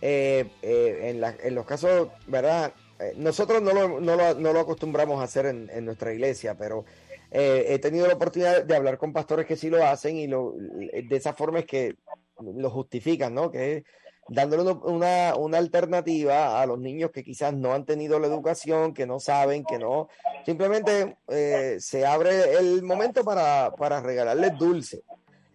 [0.02, 2.72] Eh, eh, en, la- en los casos, ¿verdad?
[3.00, 6.54] Eh, nosotros no lo, no lo- no lo acostumbramos a hacer en, en nuestra iglesia,
[6.56, 6.84] pero
[7.30, 11.06] he tenido la oportunidad de hablar con pastores que sí lo hacen y lo, de
[11.16, 11.96] esa forma es que
[12.40, 13.50] lo justifican, ¿no?
[13.50, 13.84] Que es
[14.28, 19.06] dándole una, una alternativa a los niños que quizás no han tenido la educación, que
[19.06, 20.08] no saben, que no,
[20.46, 25.02] simplemente eh, se abre el momento para, para regalarles dulce.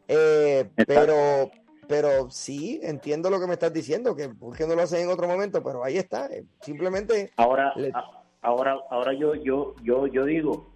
[0.07, 1.49] Eh, pero,
[1.91, 5.09] pero sí, entiendo lo que me estás diciendo, que por qué no lo hacen en
[5.09, 10.07] otro momento, pero ahí está, eh, simplemente Ahora, Le- a- ahora, ahora yo, yo, yo,
[10.07, 10.71] yo digo.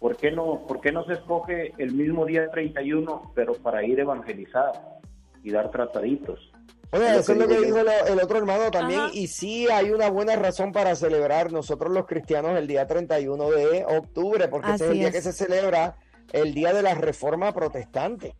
[0.00, 3.98] ¿por qué no, por qué no se escoge el mismo día 31, pero para ir
[3.98, 4.72] a evangelizar
[5.42, 6.38] y dar trataditos?
[6.94, 9.10] Oye, Es lo eso es que lo que dijo el, otro hermano también, Ajá.
[9.14, 13.84] y sí hay una buena razón para celebrar nosotros los cristianos el día 31 de
[13.84, 15.14] octubre, porque ese es el día es.
[15.14, 15.96] que se celebra
[16.32, 18.34] el día de la reforma protestante.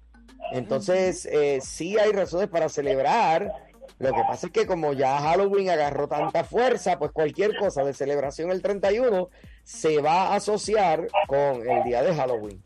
[0.53, 3.53] Entonces, eh, sí hay razones para celebrar.
[3.99, 7.93] Lo que pasa es que como ya Halloween agarró tanta fuerza, pues cualquier cosa de
[7.93, 9.29] celebración el 31
[9.63, 12.61] se va a asociar con el día de Halloween.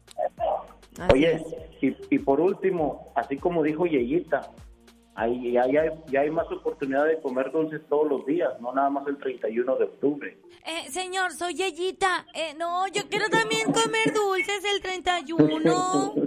[0.99, 1.45] Así Oye,
[1.83, 4.51] y, y por último, así como dijo Yeyita,
[5.15, 8.73] ahí ya, ya, hay- ya hay más oportunidad de comer dulces todos los días, no
[8.73, 10.39] nada más el 31 de octubre.
[10.65, 12.25] Eh, señor, soy Yeyita.
[12.35, 16.15] Eh, no, yo quiero también comer dulces el 31.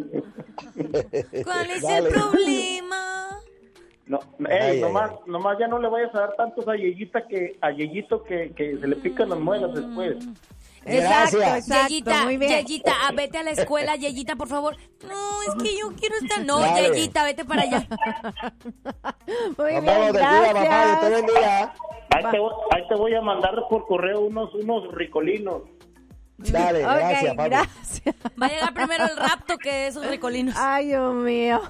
[1.43, 3.39] ¿Cuál es el problema?
[4.06, 5.17] No, Ay, ey, ay, nomás, ay.
[5.28, 8.78] nomás ya no le vayas a dar tantos a Yeyita que a Yeyito que, que
[8.80, 10.17] se le pican las muelas después.
[10.86, 11.58] Exacto, Gracias.
[11.67, 11.88] exacto.
[11.89, 12.52] Yeyita, Muy bien.
[12.65, 14.78] Yeyita, ah, vete a la escuela, Yeyita, por favor.
[15.08, 16.43] No, es que yo quiero estar.
[16.45, 16.88] No, Dale.
[16.89, 17.86] Yeyita, vete para allá.
[19.58, 21.12] Muy Nos bien, papá, Dios te gracias.
[21.12, 21.74] bendiga.
[22.12, 25.62] Ahí te, voy- ahí te voy a mandar por correo unos, unos ricolinos.
[26.39, 27.49] Dale, Ok, gracias, papi.
[27.49, 28.15] gracias.
[28.41, 30.56] Va a llegar primero el rapto que esos recolinos.
[30.58, 31.62] Ay, Dios mío.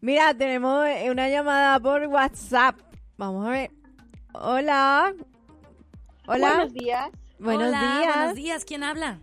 [0.00, 2.76] Mira, tenemos eh, una llamada por WhatsApp.
[3.16, 3.70] Vamos a ver.
[4.34, 5.14] Hola.
[6.26, 6.54] Hola.
[6.54, 7.10] Buenos días.
[7.38, 8.16] Buenos Hola, días.
[8.16, 9.18] Buenos días, ¿quién habla?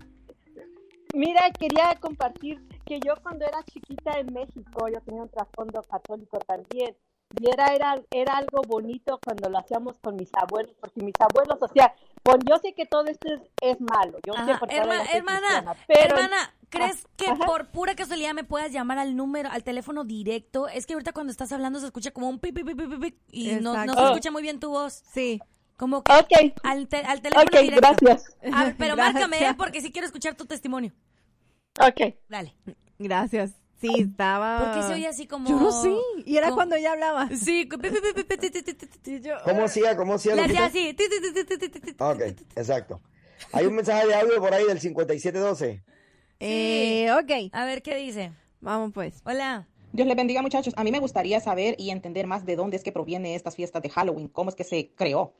[1.13, 6.37] Mira, quería compartir que yo cuando era chiquita en México, yo tenía un trasfondo católico
[6.39, 6.95] también.
[7.39, 11.57] Y era, era, era algo bonito cuando lo hacíamos con mis abuelos, porque mis abuelos,
[11.61, 14.17] o sea, con, yo sé que todo esto es, es malo.
[14.25, 17.45] Yo sé Ajá, porque ahora herma- hermana, cristiana, pero- hermana, ¿crees que Ajá.
[17.45, 20.67] por pura casualidad me puedas llamar al número, al teléfono directo?
[20.67, 22.97] Es que ahorita cuando estás hablando se escucha como un pi, pi, pi, pi, pi,
[22.97, 25.03] pi, y no, no se escucha muy bien tu voz.
[25.13, 25.39] Sí.
[25.77, 26.53] Como que Ok.
[26.63, 27.81] al, te- al teléfono Ok, directo.
[28.01, 28.35] gracias.
[28.77, 29.39] Pero márcame, ¿eh?
[29.41, 29.55] Gracias.
[29.55, 30.91] porque sí quiero escuchar tu testimonio.
[31.79, 32.15] Ok.
[32.27, 32.55] Dale.
[32.97, 33.53] Gracias.
[33.79, 34.59] Sí, estaba.
[34.59, 35.47] ¿Por qué se oye así como...?
[35.47, 35.93] Yo no sé.
[36.25, 37.29] Y era como- cuando ella hablaba.
[37.35, 37.67] Sí.
[39.45, 39.95] ¿Cómo hacía?
[39.95, 40.35] ¿Cómo hacía?
[40.35, 40.65] Lupita?
[40.65, 40.95] hacía así.
[41.99, 42.21] Ok,
[42.55, 42.99] exacto.
[43.53, 45.83] Hay un mensaje de audio por ahí del 5712.
[46.41, 47.51] Eh, ok.
[47.53, 48.31] A ver, ¿qué dice?
[48.61, 49.21] Vamos pues.
[49.25, 49.67] Hola.
[49.91, 50.73] Dios les bendiga muchachos.
[50.77, 53.81] A mí me gustaría saber y entender más de dónde es que proviene estas fiestas
[53.81, 55.33] de Halloween, cómo es que se creó.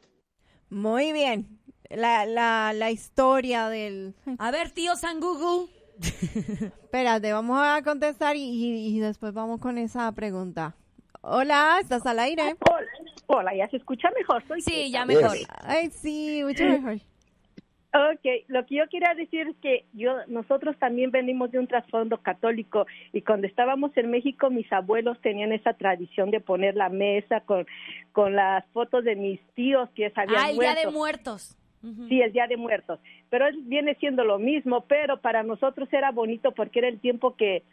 [0.69, 1.59] Muy bien.
[1.89, 4.15] La, la, la historia del...
[4.37, 5.71] A ver, tío San Google.
[6.01, 10.75] Espérate, vamos a contestar y, y- y después vamos con esa pregunta.
[11.21, 12.55] Hola, ¿estás al aire?
[12.69, 12.87] Hola,
[13.27, 14.43] hola, ¿ya se escucha mejor?
[14.47, 15.37] Soy Sí, ya mejor.
[15.63, 16.97] Ay, sí, mucho mejor.
[17.91, 22.19] Ok, lo que yo quería decir es que yo nosotros también venimos de un trasfondo
[22.19, 27.41] católico y cuando estábamos en México mis abuelos tenían esa tradición de poner la mesa
[27.41, 27.65] con,
[28.11, 31.57] con las fotos de mis tíos que habían Ah, el Día de Muertos.
[32.09, 32.99] Sí, el Día de Muertos.
[33.29, 37.35] Pero es- viene siendo lo mismo, pero para nosotros era bonito porque era el tiempo
[37.35, 37.63] que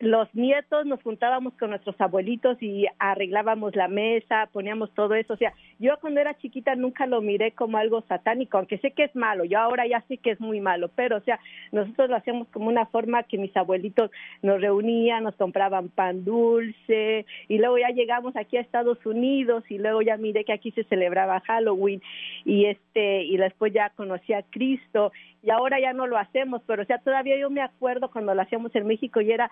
[0.00, 5.34] los nietos nos juntábamos con nuestros abuelitos y arreglábamos la mesa, poníamos todo eso.
[5.34, 9.04] O sea, yo cuando era chiquita nunca lo miré como algo satánico, aunque sé que
[9.04, 9.44] es malo.
[9.44, 11.40] Yo ahora ya sé que es muy malo, pero o sea,
[11.72, 14.10] nosotros lo hacíamos como una forma que mis abuelitos
[14.42, 19.78] nos reunían, nos compraban pan dulce y luego ya llegamos aquí a Estados Unidos y
[19.78, 22.02] luego ya miré que aquí se celebraba Halloween
[22.44, 26.82] y este y después ya conocí a Cristo y ahora ya no lo hacemos, pero
[26.82, 29.50] o sea, todavía yo me acuerdo cuando lo hacíamos en México y era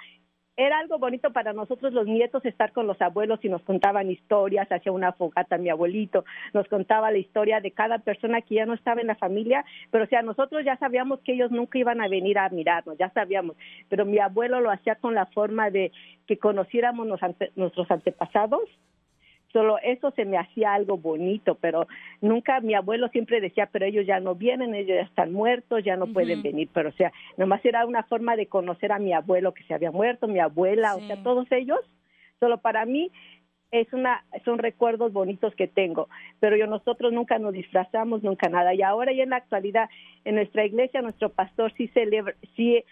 [0.56, 4.70] era algo bonito para nosotros los nietos estar con los abuelos y nos contaban historias,
[4.70, 8.74] hacía una fogata mi abuelito, nos contaba la historia de cada persona que ya no
[8.74, 12.08] estaba en la familia, pero o sea, nosotros ya sabíamos que ellos nunca iban a
[12.08, 13.56] venir a mirarnos, ya sabíamos,
[13.88, 15.90] pero mi abuelo lo hacía con la forma de
[16.26, 17.06] que conociéramos
[17.56, 18.62] nuestros antepasados
[19.52, 21.86] solo eso se me hacía algo bonito, pero
[22.20, 25.96] nunca mi abuelo siempre decía, pero ellos ya no vienen, ellos ya están muertos, ya
[25.96, 29.52] no pueden venir, pero o sea, nomás era una forma de conocer a mi abuelo
[29.52, 31.02] que se había muerto, mi abuela, Sí.
[31.02, 31.80] o sea, todos ellos,
[32.40, 33.10] solo para mí
[33.70, 36.08] es una son recuerdos bonitos que tengo,
[36.40, 39.88] pero yo nosotros nunca nos disfrazamos, nunca nada, y ahora ya en la actualidad
[40.24, 42.84] en nuestra iglesia nuestro pastor sí celebra sí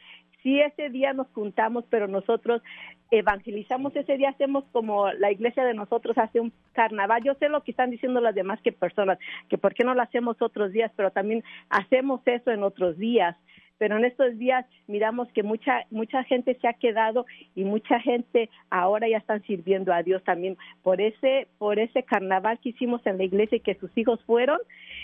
[0.42, 2.62] sí ese día nos juntamos, pero nosotros
[3.10, 7.22] evangelizamos ese día, hacemos como la iglesia de nosotros hace un carnaval.
[7.24, 10.02] Yo sé lo que están diciendo las demás que personas, que por qué no lo
[10.02, 13.36] hacemos otros días, pero también hacemos eso en otros días.
[13.80, 18.50] Pero en estos días miramos que mucha mucha gente se ha quedado y mucha gente
[18.68, 23.16] ahora ya están sirviendo a Dios también por ese por ese carnaval que hicimos en
[23.16, 24.58] la iglesia y que sus hijos fueron.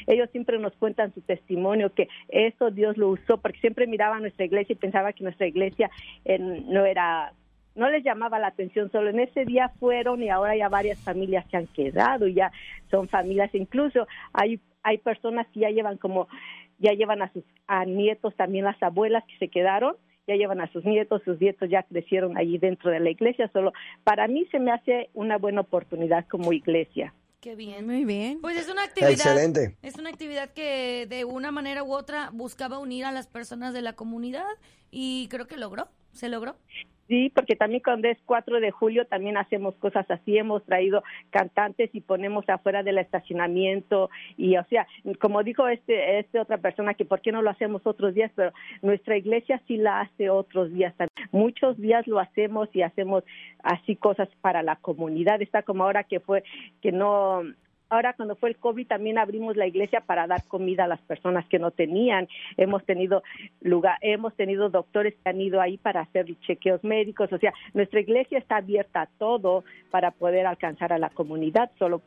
[0.07, 4.45] Ellos siempre nos cuentan su testimonio que eso Dios lo usó porque siempre miraban nuestra
[4.45, 5.91] iglesia y pensaba que nuestra iglesia
[6.27, 7.33] eh, no era
[7.77, 11.47] no les llamaba la atención, solo en ese día fueron y ahora ya varias familias
[11.51, 12.51] se han quedado, y ya
[12.91, 16.29] son familias, incluso hay hay personas que ya llevan como
[16.79, 20.71] ya llevan a sus a nietos también las abuelas que se quedaron, ya llevan a
[20.73, 23.73] sus nietos, sus nietos ya crecieron allí dentro de la iglesia, solo
[24.05, 27.15] para mí se me hace una buena oportunidad como iglesia.
[27.41, 27.87] Qué bien.
[27.87, 28.41] Muy bien.
[28.41, 29.13] Pues es una actividad.
[29.13, 29.77] Excelente.
[29.83, 33.83] Es una actividad que de una manera u otra buscaba unir a las personas de
[33.83, 34.49] la comunidad
[34.91, 35.87] y creo que logró.
[36.13, 36.57] Se logró.
[37.09, 41.91] Sí, porque también cuando es 4 de julio también hacemos cosas así, hemos traído cantantes
[41.93, 44.89] y ponemos afuera del estacionamiento y o sea,
[45.21, 48.53] como dijo este este otra persona que por qué no lo hacemos otros días, pero
[48.83, 51.29] nuestra iglesia sí la hace otros días también.
[51.31, 53.23] Muchos días lo hacemos y hacemos
[53.63, 56.43] así cosas para la comunidad, está como ahora que fue
[56.83, 57.43] que no
[57.89, 61.47] Ahora cuando fue el COVID también abrimos la iglesia para dar comida a las personas
[61.47, 62.29] que no tenían.
[62.57, 63.23] Hemos tenido
[63.61, 67.33] lugar, hemos tenido doctores que han ido ahí para hacer chequeos médicos.
[67.33, 71.71] O sea, nuestra iglesia está abierta a todo para poder alcanzar a la comunidad.
[71.79, 72.03] Solo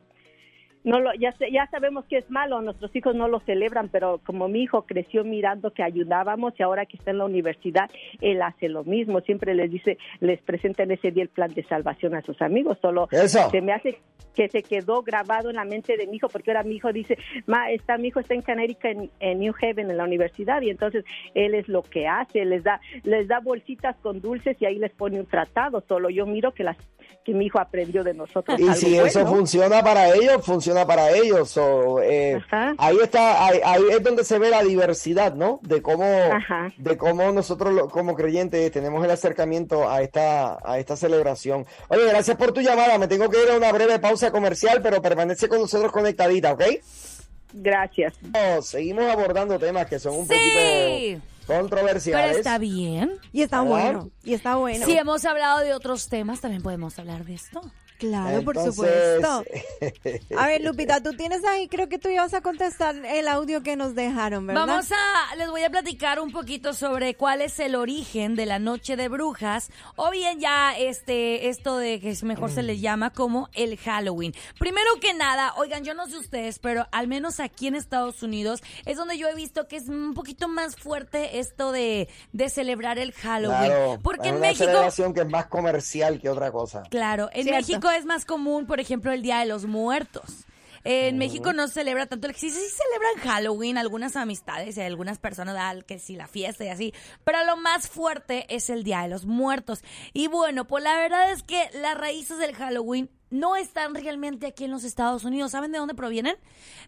[0.84, 4.48] no lo, ya, ya sabemos que es malo, nuestros hijos no lo celebran, pero como
[4.48, 8.68] mi hijo creció mirando que ayudábamos y ahora que está en la universidad, él hace
[8.68, 12.22] lo mismo, siempre les dice, les presenta en ese día el plan de salvación a
[12.22, 13.50] sus amigos, solo Eso.
[13.50, 13.98] se me hace
[14.34, 17.18] que se quedó grabado en la mente de mi hijo, porque ahora mi hijo dice,
[17.46, 20.70] ma, está, mi hijo está en Connecticut, en, en New Haven, en la universidad, y
[20.70, 21.04] entonces
[21.34, 24.92] él es lo que hace, les da, les da bolsitas con dulces y ahí les
[24.92, 26.76] pone un tratado, solo yo miro que las
[27.24, 28.58] que mi hijo aprendió de nosotros.
[28.58, 31.50] Y algo si eso funciona para ellos, funciona para ellos.
[31.50, 32.40] So, eh,
[32.78, 35.60] ahí está, ahí, ahí es donde se ve la diversidad, ¿no?
[35.62, 36.72] De cómo, Ajá.
[36.76, 41.66] de cómo nosotros como creyentes tenemos el acercamiento a esta, a esta celebración.
[41.88, 42.98] Oye, gracias por tu llamada.
[42.98, 46.62] Me tengo que ir a una breve pausa comercial, pero permanece con nosotros conectadita, ¿ok?
[47.52, 48.14] Gracias.
[48.62, 50.34] seguimos abordando temas que son un Sí.
[50.34, 52.26] poquito controversiales.
[52.28, 53.12] Pero está bien.
[53.32, 53.70] Y está ¿Verdad?
[53.92, 54.10] bueno.
[54.24, 54.86] Y está bueno.
[54.86, 57.60] Si hemos hablado de otros temas, también podemos hablar de esto.
[58.00, 59.44] Claro, por supuesto.
[60.38, 63.76] A ver, Lupita, tú tienes ahí, creo que tú ibas a contestar el audio que
[63.76, 64.66] nos dejaron, ¿verdad?
[64.66, 68.58] Vamos a, les voy a platicar un poquito sobre cuál es el origen de la
[68.58, 73.10] noche de brujas, o bien ya este, esto de que es mejor se le llama
[73.10, 74.34] como el Halloween.
[74.58, 78.62] Primero que nada, oigan, yo no sé ustedes, pero al menos aquí en Estados Unidos
[78.86, 82.98] es donde yo he visto que es un poquito más fuerte esto de, de celebrar
[82.98, 83.70] el Halloween.
[83.70, 86.82] Claro, Porque es en una México, celebración que es más comercial que otra cosa.
[86.90, 87.60] Claro, en Cierto.
[87.60, 90.46] México es más común, por ejemplo, el Día de los Muertos.
[90.82, 95.18] En México no se celebra tanto el sí, sí celebran Halloween, algunas amistades y algunas
[95.18, 99.02] personas, ah, que sí, la fiesta y así, pero lo más fuerte es el Día
[99.02, 99.82] de los Muertos.
[100.14, 104.64] Y bueno, pues la verdad es que las raíces del Halloween no están realmente aquí
[104.64, 105.52] en los Estados Unidos.
[105.52, 106.36] ¿Saben de dónde provienen?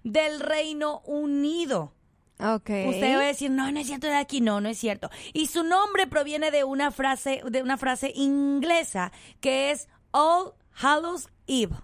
[0.05, 1.93] Del Reino Unido.
[2.41, 2.71] Ok.
[2.89, 5.11] Usted va a decir, no, no es cierto de aquí, no, no es cierto.
[5.33, 11.29] Y su nombre proviene de una frase, de una frase inglesa que es All Hallows
[11.47, 11.75] Eve.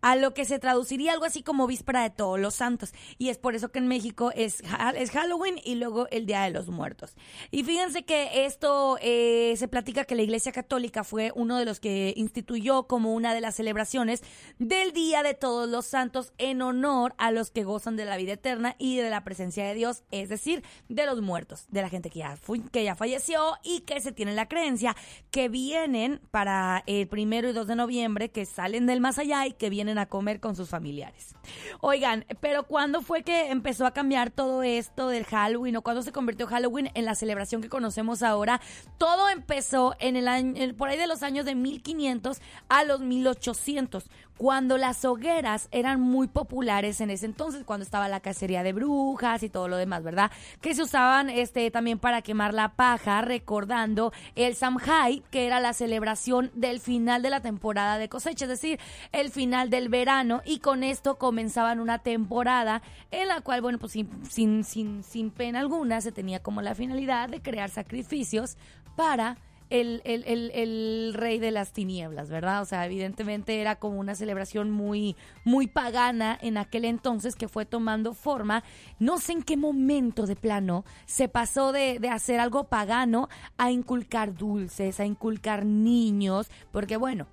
[0.00, 2.92] A lo que se traduciría algo así como víspera de todos los santos.
[3.18, 4.62] Y es por eso que en México es,
[4.94, 7.16] es Halloween y luego el Día de los Muertos.
[7.50, 11.80] Y fíjense que esto eh, se platica que la Iglesia Católica fue uno de los
[11.80, 14.22] que instituyó como una de las celebraciones
[14.58, 18.34] del Día de Todos los Santos en honor a los que gozan de la vida
[18.34, 22.10] eterna y de la presencia de Dios, es decir, de los muertos, de la gente
[22.10, 24.94] que ya, fu- que ya falleció y que se tiene la creencia
[25.30, 29.52] que vienen para el primero y 2 de noviembre, que salen del más allá y
[29.52, 31.34] que vienen a comer con sus familiares.
[31.80, 36.12] Oigan, pero ¿cuándo fue que empezó a cambiar todo esto del Halloween o cuándo se
[36.12, 38.60] convirtió Halloween en la celebración que conocemos ahora?
[38.98, 44.78] Todo empezó en el por ahí de los años de 1500 a los 1800, cuando
[44.78, 49.48] las hogueras eran muy populares en ese entonces, cuando estaba la cacería de brujas y
[49.48, 50.30] todo lo demás, ¿verdad?
[50.60, 55.72] Que se usaban este también para quemar la paja, recordando el Samhain, que era la
[55.72, 58.78] celebración del final de la temporada de cosecha, es decir,
[59.10, 63.92] el final del verano, y con esto comenzaban una temporada en la cual, bueno, pues
[63.92, 68.56] sin, sin, sin, sin pena alguna, se tenía como la finalidad de crear sacrificios
[68.96, 69.38] para
[69.70, 72.62] el, el, el, el rey de las tinieblas, ¿verdad?
[72.62, 75.14] O sea, evidentemente era como una celebración muy,
[75.44, 78.64] muy pagana en aquel entonces que fue tomando forma.
[78.98, 83.70] No sé en qué momento de plano se pasó de, de hacer algo pagano a
[83.70, 87.26] inculcar dulces, a inculcar niños, porque bueno,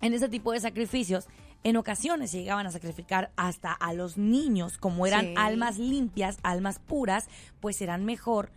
[0.00, 1.28] en ese tipo de sacrificios,
[1.62, 5.34] en ocasiones llegaban a sacrificar hasta a los niños, como eran Sí.
[5.36, 7.28] almas limpias, almas puras,
[7.60, 8.50] pues eran mejor,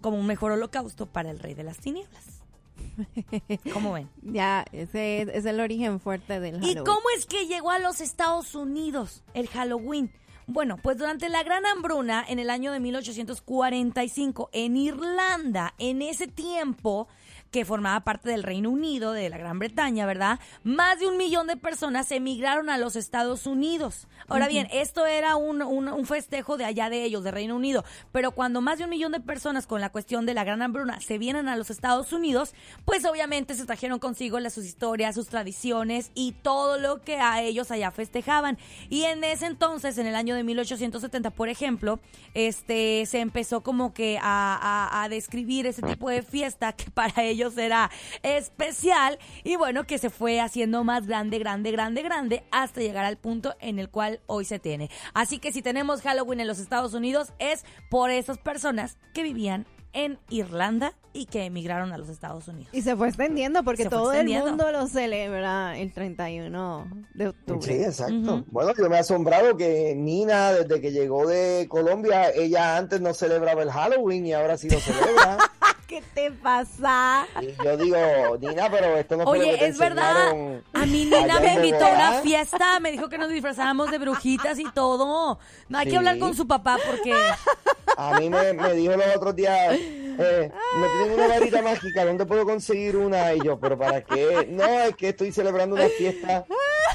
[0.00, 2.42] como un mejor holocausto para el rey de las tinieblas.
[3.74, 4.08] ¿Cómo ven?
[4.22, 6.84] Ya, ese es el origen fuerte del ¿Y Halloween.
[6.84, 10.10] cómo es que llegó a los Estados Unidos el Halloween?
[10.46, 16.26] Bueno, pues durante la Gran Hambruna en el año de 1845 en Irlanda, en ese
[16.26, 17.06] tiempo
[17.50, 20.38] que formaba parte del Reino Unido, de la Gran Bretaña, ¿verdad?
[20.62, 24.06] Más de un millón de personas emigraron a los Estados Unidos.
[24.28, 27.84] Ahora bien, esto era un, un- un festejo de allá de ellos, de Reino Unido,
[28.12, 31.00] pero cuando más de un millón de personas con la cuestión de la Gran Hambruna
[31.00, 35.26] se vienen a los Estados Unidos, pues obviamente se trajeron consigo las, sus historias, sus
[35.28, 38.58] tradiciones y todo lo que a ellos allá festejaban.
[38.90, 41.98] Y en ese entonces, en el año de 1870, por ejemplo,
[42.34, 44.22] este se empezó como que a,
[44.92, 47.90] a- a describir ese tipo de fiesta que para ellos era
[48.22, 53.16] especial y bueno, que se fue haciendo más grande, grande, grande, grande hasta llegar al
[53.16, 54.90] punto en el cual hoy se tiene.
[55.14, 59.66] Así que si tenemos Halloween en los Estados Unidos es por esas personas que vivían
[59.92, 62.68] en Irlanda y que emigraron a los Estados Unidos.
[62.72, 64.46] Y se fue extendiendo porque Se todo extendiendo.
[64.46, 67.60] el mundo lo celebra el 31 de octubre.
[67.60, 68.44] Sí, exacto.
[68.52, 73.12] Bueno, yo me he asombrado que Nina, desde que llegó de Colombia, ella antes no
[73.14, 75.38] celebraba el Halloween y ahora sí lo celebra.
[75.90, 77.26] ¿Qué te pasa?
[77.42, 77.98] y yo digo,
[78.40, 80.30] Nina, pero esto no fue lo que Oye, te es verdad.
[80.72, 82.22] A mí Nina me invitó a una Bogotá".
[82.22, 85.40] fiesta, me dijo que nos disfrazábamos de brujitas y todo.
[85.68, 85.90] No hay Sí.
[85.90, 87.12] que hablar con su papá porque
[87.96, 92.24] A mí me, me dijo los otros días, eh, me tienen una varita mágica, ¿dónde
[92.24, 93.34] puedo conseguir una?
[93.34, 94.46] Y yo, ¿pero para qué?
[94.48, 96.44] No, es que estoy celebrando una fiesta.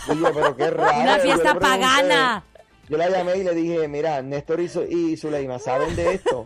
[0.09, 1.01] Y yo, pero qué raro.
[1.01, 2.43] Una yo fiesta pagana.
[2.87, 6.45] Yo la llamé y le dije, mira, Néstor y, Su- y Zuleima, ¿saben de esto?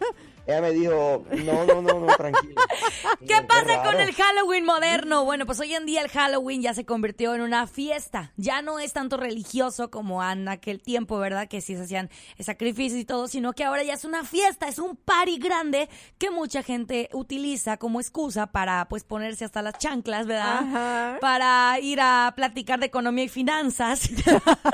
[0.49, 2.55] Ella me dijo, no, no, no, no, tranquilo.
[3.27, 5.23] ¿Qué pasa con el Halloween moderno?
[5.23, 8.33] Bueno, pues hoy en día el Halloween ya se convirtió en una fiesta.
[8.35, 11.47] Ya no es tanto religioso como en aquel tiempo, ¿verdad?
[11.47, 14.79] Que sí se hacían sacrificios y todo, sino que ahora ya es una fiesta, es
[14.79, 15.87] un party grande
[16.17, 20.63] que mucha gente utiliza como excusa para pues ponerse hasta las chanclas, ¿verdad?
[20.63, 21.17] Ajá.
[21.21, 24.09] Para ir a platicar de economía y finanzas,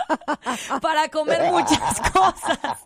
[0.82, 2.78] para comer muchas cosas,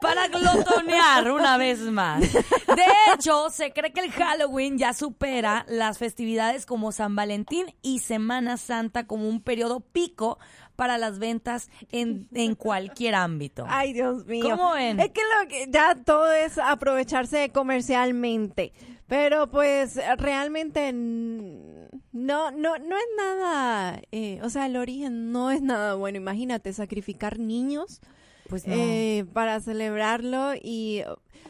[0.00, 2.27] para glotonear una vez más.
[2.32, 8.00] De hecho, se cree que el Halloween ya supera las festividades como San Valentín y
[8.00, 10.38] Semana Santa como un periodo pico
[10.76, 13.64] para las ventas en, en cualquier ámbito.
[13.68, 14.48] Ay, Dios mío.
[14.50, 15.00] ¿Cómo ven?
[15.00, 18.72] Es que, lo que ya todo es aprovecharse comercialmente.
[19.08, 25.62] Pero pues realmente no, no, no es nada, eh, o sea, el origen no es
[25.62, 26.18] nada bueno.
[26.18, 28.02] Imagínate sacrificar niños
[28.48, 28.74] Pues no.
[28.74, 31.04] eh, para celebrarlo y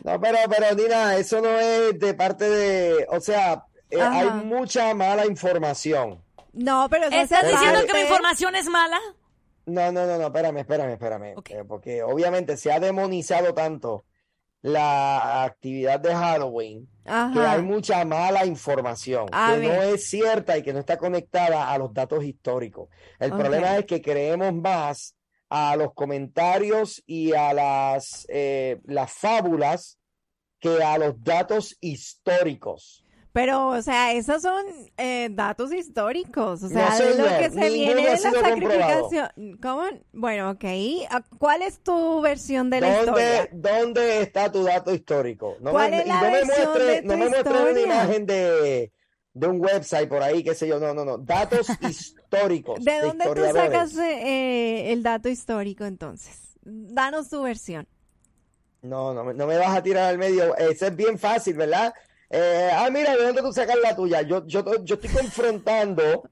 [0.05, 4.95] No, pero, pero Nina, eso no es de parte de, o sea, eh, hay mucha
[4.95, 6.21] mala información.
[6.53, 8.99] no, pero eso ¿Estás diciendo que mi información es mala?
[9.67, 11.35] No, no, no, no, espérame, espérame, espérame.
[11.51, 14.05] Eh, porque obviamente se ha demonizado tanto
[14.63, 20.63] la actividad de Halloween que hay mucha mala información A que no es cierta y
[20.63, 22.89] que no está conectada a los datos históricos.
[23.19, 25.15] El problema es que creemos más
[25.51, 29.99] a los comentarios y a las, eh, las fábulas
[30.61, 33.05] que a los datos históricos.
[33.33, 34.65] Pero, o sea, esos son
[34.97, 39.09] eh, datos históricos, o sea, No, de lo que se viene de la comprobado.
[39.11, 39.59] sacrificación.
[39.63, 39.83] ¿Cómo?
[40.13, 40.65] Bueno, ok.
[41.11, 43.49] Ah, ¿Cuál es tu versión de la ¿Dónde, historia?
[43.53, 45.57] dónde está tu dato histórico?
[45.61, 46.11] No ¿Cuál me, es y
[46.47, 48.93] muestre, de no me muestre una imagen de,
[49.39, 50.79] de un website por ahí, qué sé yo.
[50.81, 51.19] No, no, no.
[51.19, 52.85] Datos históricos.
[52.85, 56.57] ¿De dónde tú sacas eh, el dato histórico entonces?
[56.63, 57.87] Danos tu versión.
[58.83, 60.57] No, no, me- no me vas a tirar al medio.
[60.57, 61.93] Eso es bien fácil, ¿verdad?
[62.31, 64.23] Eh, ah, mira, ¿de dónde tú sacas la tuya?
[64.23, 66.29] Yo, yo, yo estoy confrontando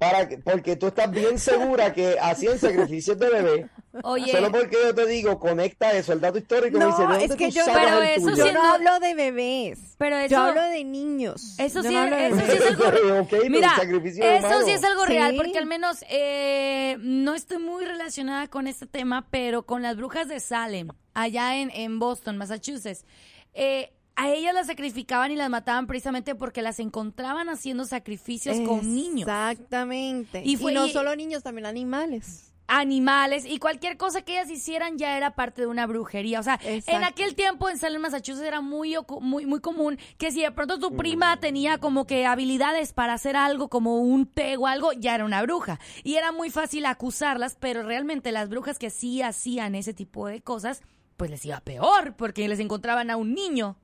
[0.00, 3.68] para que, porque tú estás bien segura que hacían sacrificios de bebé.
[4.02, 6.78] Oye, Solo porque yo te digo, conecta eso, el dato histórico.
[6.78, 8.46] me dice, No, ¿de dónde es que tú yo, Pero eso tuyo?
[8.46, 9.78] yo no hablo de bebés.
[9.98, 11.54] pero eso, Yo hablo de niños.
[11.58, 12.84] eso sí, no hablo de eso sí es algo...
[13.20, 15.12] Ok, pero Mira, sacrificio eso sí es algo Sí.
[15.12, 19.96] real, porque al menos eh, no estoy muy relacionada con este tema, pero con las
[19.98, 23.04] brujas de Salem, allá en, en Boston, Massachusetts,
[23.52, 23.92] eh,
[24.22, 29.28] a ellas las sacrificaban y las mataban precisamente porque las encontraban haciendo sacrificios con niños.
[29.28, 30.42] Exactamente.
[30.44, 32.46] Y Y, fue- no y- solo niños, también animales.
[32.72, 36.38] animales y cualquier cosa que ellas hicieran ya era parte de una brujería.
[36.38, 40.30] O sea, en aquel tiempo en Salem, Massachusetts era muy, ocu- muy, muy común que
[40.30, 44.56] si de pronto tu prima tenía como que habilidades para hacer algo como un té
[44.56, 45.80] o algo, ya era una bruja.
[46.04, 50.40] Y era muy fácil acusarlas, pero realmente las brujas que sí hacían ese tipo de
[50.40, 50.80] cosas,
[51.16, 53.76] pues les iba peor porque les encontraban a un niño.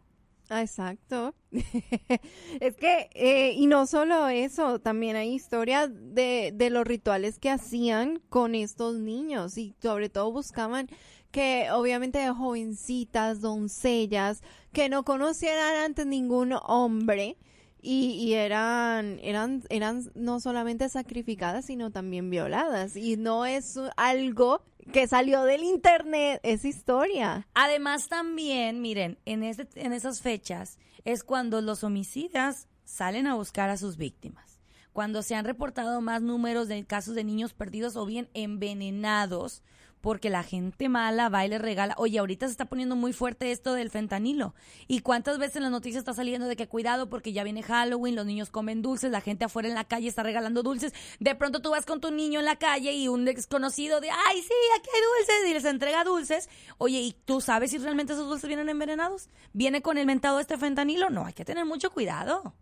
[0.49, 1.35] Ah, Exacto.
[2.61, 7.51] es que, eh, y no solo eso, también hay historias de, de los rituales que
[7.51, 10.89] hacían con estos niños y sobre todo buscaban
[11.33, 14.41] que obviamente jovencitas, doncellas,
[14.73, 17.37] que no conocieran antes ningún hombre
[17.83, 22.97] y, y eran, eran, eran no solamente sacrificadas, sino también violadas.
[22.97, 27.47] Y no es algo que salió del internet, es historia.
[27.55, 33.70] Además también, miren, en, este, en esas fechas es cuando los homicidas salen a buscar
[33.70, 34.61] a sus víctimas.
[34.93, 39.62] Cuando se han reportado más números de casos de niños perdidos o bien envenenados
[40.07, 41.97] porque la gente mala va y les regala.
[41.99, 44.55] Oye, ahorita se está poniendo muy fuerte esto del fentanilo.
[44.87, 48.15] ¿Y cuántas veces en las noticias está saliendo de que cuidado porque ya viene Halloween,
[48.15, 50.93] los niños comen dulces, la gente afuera en la calle está regalando dulces?
[51.19, 54.43] De pronto tú vas con tu niño en la calle y un desconocido de, ay,
[54.43, 56.49] sí, aquí hay dulces y les entrega dulces.
[56.79, 59.29] Oye, ¿y tú sabes si realmente esos dulces vienen envenenados?
[59.55, 61.11] ¿Viene con el mentado este fentanilo?
[61.11, 62.55] No, hay que tener mucho cuidado.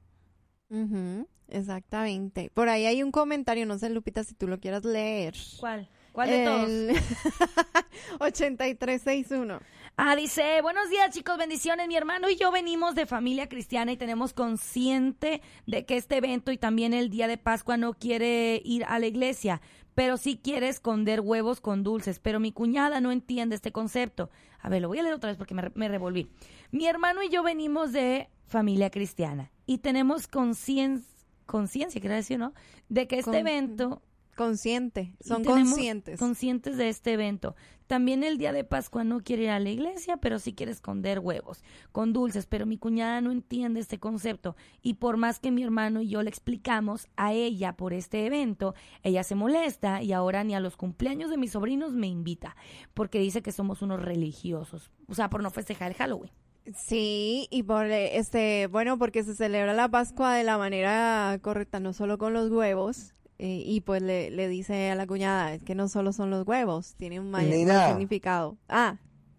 [0.71, 2.51] Ujú, exactamente.
[2.55, 5.35] Por ahí hay un comentario, no sé, Lupita, si tú lo quieras leer.
[5.61, 5.91] ¿Cuál?
[6.15, 6.69] ¿Cuál de todos?
[6.69, 6.97] El
[8.21, 9.61] 8361.
[9.97, 11.89] Ah, dice, buenos días chicos, bendiciones.
[11.89, 16.53] Mi hermano y yo venimos de familia cristiana y tenemos consciente de que este evento
[16.53, 19.61] y también el día de Pascua no quiere ir a la iglesia,
[19.97, 22.21] pero sí quiere esconder huevos con dulces.
[22.21, 24.31] Pero mi cuñada no entiende este concepto.
[24.61, 26.29] A ver, lo voy a leer otra vez porque me, re- me revolví.
[26.71, 31.05] Mi hermano y yo venimos de familia cristiana y tenemos concien-
[31.47, 32.53] conciencia, quiero decir, ¿no?
[32.89, 34.03] De que este Con- evento
[34.35, 36.19] Consciente, son conscientes.
[36.19, 37.55] Conscientes de este evento.
[37.87, 41.19] También el día de Pascua no quiere ir a la iglesia, pero sí quiere esconder
[41.21, 41.63] huevos
[41.93, 42.47] con dulces.
[42.47, 44.57] Pero mi cuñada no entiende este concepto.
[44.83, 48.75] Y por más que mi hermano y yo le explicamos a ella por este evento,
[49.03, 52.57] ella se molesta y ahora ni a los cumpleaños de mis sobrinos me invita.
[52.95, 54.91] Porque dice que somos unos religiosos.
[55.07, 56.33] O sea, por no festejar el Halloween.
[56.73, 61.79] Sí, y por eh, este, bueno, porque se celebra la Pascua de la manera correcta,
[61.79, 63.15] no solo con los huevos.
[63.39, 66.47] Eh, y pues le, le dice a la cuñada, es que no solo son los
[66.47, 67.89] huevos, tiene un mayor Nina.
[67.89, 68.57] significado.
[68.69, 68.97] Ah,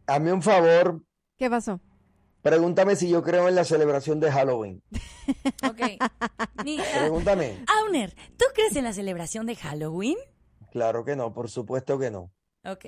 [0.07, 1.01] Hazme un favor,
[1.37, 1.79] ¿qué pasó?
[2.41, 4.81] pregúntame si yo creo en la celebración de Halloween.
[5.67, 5.81] Ok.
[6.63, 7.63] Ni- Pregúntame.
[7.81, 10.17] Auner, ¿tú crees en la celebración de Halloween?
[10.71, 12.31] Claro que no, por supuesto que no.
[12.63, 12.85] Ok.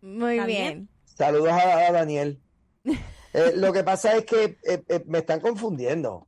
[0.00, 0.74] Muy ¿Está bien.
[0.74, 0.88] bien?
[1.04, 2.40] Saludos a, a Daniel.
[2.84, 6.27] Eh, lo que pasa es que eh, eh, me están confundiendo.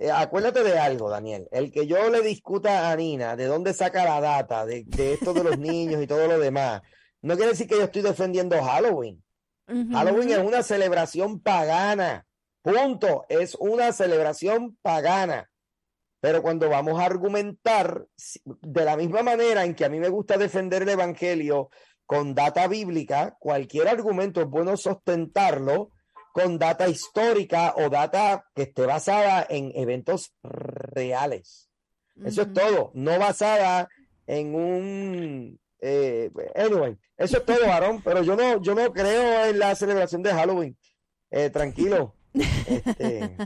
[0.00, 1.46] Eh, acuérdate de algo, Daniel.
[1.52, 5.34] El que yo le discuta a Nina de dónde saca la data de, de esto
[5.34, 6.80] de los niños y todo lo demás,
[7.20, 9.22] no quiere decir que yo estoy defendiendo Halloween.
[9.92, 12.26] Halloween es una celebración pagana.
[12.62, 13.26] Punto.
[13.28, 15.50] Es una celebración pagana.
[16.20, 18.06] Pero cuando vamos a argumentar,
[18.44, 21.68] de la misma manera en que a mí me gusta defender el Evangelio
[22.06, 25.92] con data bíblica, cualquier argumento es bueno sustentarlo
[26.32, 31.68] con data histórica o data que esté basada en eventos reales.
[32.24, 33.88] Eso es todo, no basada
[34.26, 35.60] en un...
[35.80, 40.22] eh, anyway, eso es todo, varón, pero yo no, yo no creo en la celebración
[40.22, 40.76] de Halloween.
[41.30, 42.14] Eh, tranquilo.
[42.34, 43.36] Este,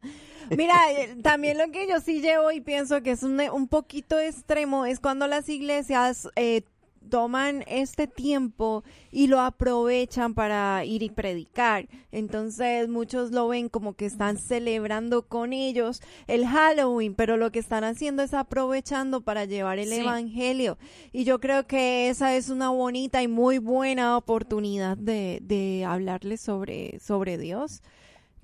[0.50, 4.18] Mira, eh, también lo que yo sí llevo y pienso que es un, un poquito
[4.18, 6.64] extremo es cuando las iglesias eh,
[7.08, 11.88] toman este tiempo y lo aprovechan para ir y predicar.
[12.12, 17.58] Entonces muchos lo ven como que están celebrando con ellos el Halloween, pero lo que
[17.58, 19.96] están haciendo es aprovechando para llevar el Sí.
[20.00, 20.78] Evangelio.
[21.12, 26.40] Y yo creo que esa es una bonita y muy buena oportunidad de, de hablarles
[26.40, 27.82] sobre, sobre Dios.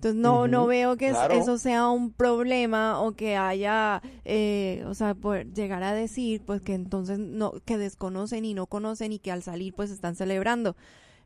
[0.00, 1.34] Entonces no, no veo que claro.
[1.34, 6.62] eso sea un problema o que haya, eh, o sea, por llegar a decir, pues
[6.62, 10.74] que entonces no, que desconocen y no conocen y que al salir pues están celebrando.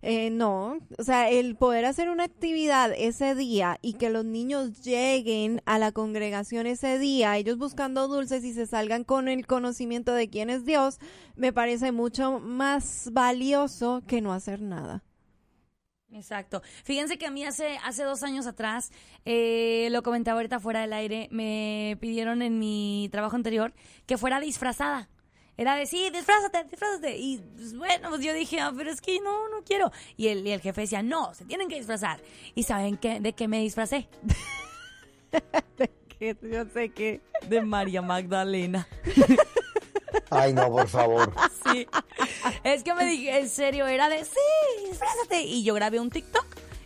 [0.02, 4.82] Eh, no, o sea, el poder hacer una actividad ese día y que los niños
[4.82, 10.12] lleguen a la congregación ese día, ellos buscando dulces y se salgan con el conocimiento
[10.14, 10.98] de quién es Dios,
[11.36, 15.04] me parece mucho más valioso que no hacer nada.
[16.14, 16.62] Exacto.
[16.84, 18.92] Fíjense que a mí hace, hace dos años atrás,
[19.24, 23.74] eh, lo comentaba ahorita fuera del aire, me pidieron en mi trabajo anterior
[24.06, 25.08] que fuera disfrazada.
[25.56, 27.16] Era de, sí, disfrázate, disfrázate.
[27.16, 29.90] Y pues, bueno, pues yo dije, ah, pero es que no, no quiero.
[30.16, 32.20] Y el, y el jefe decía, no, se tienen que disfrazar.
[32.54, 34.08] ¿Y saben qué, de qué me disfracé?
[36.16, 37.20] Que yo sé que...
[37.48, 38.86] De María Magdalena.
[40.34, 41.32] ay, no, por favor.
[41.72, 41.86] Sí.
[42.62, 45.42] Es que me dije, en serio, era de, sí, disfrázate.
[45.42, 46.44] Y yo grabé un TikTok.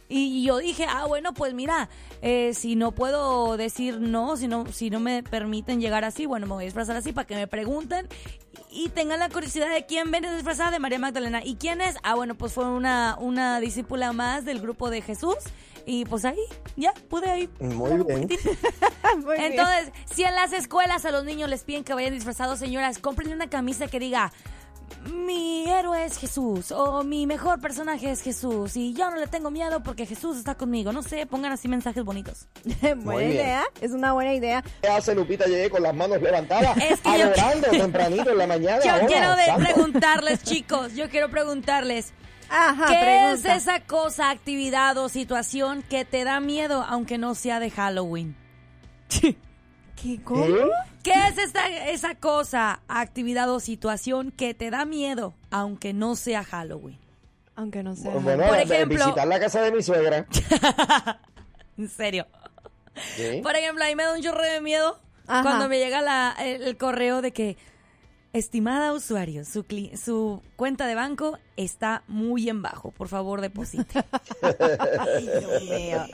[0.08, 1.88] Y yo dije, ah, bueno, pues mira,
[2.22, 6.46] eh, si no puedo decir no, si no, si no me permiten llegar así, bueno,
[6.46, 8.08] me voy a disfrazar así para que me pregunten
[8.70, 11.44] y tengan la curiosidad de quién viene disfrazada de María Magdalena.
[11.44, 11.96] ¿Y quién es?
[12.02, 15.36] Ah, bueno, pues fue una, una discípula más del grupo de Jesús.
[15.90, 16.36] Y pues ahí,
[16.76, 17.48] ya, pude ahí.
[17.60, 18.28] Muy bien.
[19.24, 19.52] Muy bien.
[19.52, 23.32] Entonces, si en las escuelas a los niños les piden que vayan disfrazados, señoras, compren
[23.32, 24.30] una camisa que diga
[25.12, 29.50] mi héroe es Jesús o mi mejor personaje es Jesús y yo no le tengo
[29.50, 30.92] miedo porque Jesús está conmigo.
[30.92, 32.48] No sé, pongan así mensajes bonitos.
[32.96, 34.62] buena idea, es una buena idea.
[34.82, 35.46] ¿Qué hace Lupita?
[35.46, 38.84] Llegué con las manos levantadas, Es que yo- adorando tempranito en la mañana.
[38.84, 42.12] Yo ahora, quiero de- preguntarles, chicos, yo quiero preguntarles,
[42.50, 43.54] Ajá, ¿qué pregunta.
[43.54, 48.36] es esa cosa, actividad o situación que te da miedo aunque no sea de Halloween?
[49.08, 49.36] ¿Qué,
[50.24, 50.44] cómo?
[50.44, 50.64] ¿Qué?
[51.02, 56.44] ¿Qué es esta, esa cosa, actividad o situación que te da miedo aunque no sea
[56.44, 56.98] Halloween?
[57.56, 58.12] Aunque no sea.
[58.12, 60.26] Bueno, Por de- ejemplo- visitar la casa de mi suegra.
[61.78, 62.26] En serio.
[63.16, 63.40] Sí.
[63.42, 65.42] Por ejemplo, a mí me da un chorro de miedo Ajá.
[65.42, 67.56] cuando me llega la- el, el correo de que,
[68.32, 72.90] estimada usuario, su, cli- su cuenta de banco está muy en bajo.
[72.92, 73.86] Por favor, deposite.
[74.42, 76.04] Ay, Dios mío.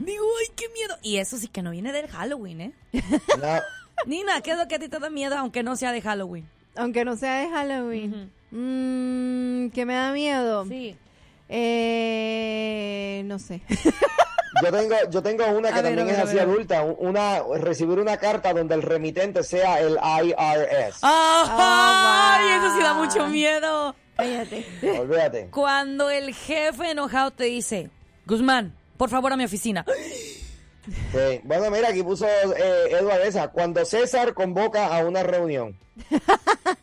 [0.00, 0.96] Digo, ay, qué miedo.
[1.02, 2.72] Y eso sí que no viene del Halloween, ¿eh?
[2.92, 3.60] No,
[4.06, 6.46] Nina, ¿qué es lo que a ti te da miedo aunque no sea de Halloween?
[6.76, 8.30] Aunque no sea de Halloween.
[8.50, 10.64] Mm, ¿Qué me da miedo?
[10.66, 10.96] Sí.
[11.48, 13.62] Eh, no sé.
[14.62, 18.16] yo tengo, yo tengo una que A también ver, es así adulta, una, recibir una
[18.16, 20.98] carta donde el remitente sea el IRS.
[21.02, 22.60] ¡Ay!
[22.60, 22.66] wow.
[22.66, 23.94] Eso sí da mucho miedo.
[24.16, 24.66] Cállate.
[24.98, 25.48] Olvídate.
[25.50, 27.90] Cuando el jefe enojado te dice,
[28.26, 29.84] Guzmán, por favor a mi oficina.
[30.86, 31.40] Sí.
[31.44, 33.48] Bueno, mira, aquí puso eh, Eduard esa.
[33.48, 35.76] Cuando César convoca a una reunión.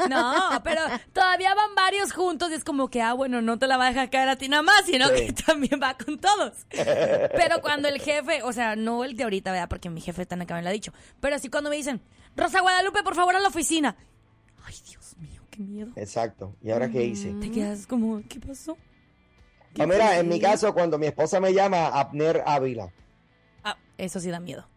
[0.09, 0.33] No,
[0.63, 0.81] pero
[1.13, 3.89] todavía van varios juntos y es como que, ah, bueno, no te la va a
[3.89, 5.27] dejar caer a ti nada más, sino Sí.
[5.27, 6.53] que también va con todos.
[6.69, 9.69] Pero cuando el jefe, o sea, no el de ahorita, ¿verdad?
[9.69, 10.91] Porque mi jefe tan acá me lo ha dicho.
[11.21, 12.01] Pero sí cuando me dicen,
[12.35, 13.95] Rosa Guadalupe, por favor a la oficina.
[14.65, 15.91] Ay, Dios mío, qué miedo.
[15.95, 16.55] Exacto.
[16.61, 17.33] ¿Y ahora qué hice?
[17.39, 18.77] Te quedas como, ¿qué pasó?
[19.79, 22.91] Ah, mira, en mi caso, cuando mi esposa me llama Abner Ávila.
[23.63, 24.67] Ah, eso sí da miedo.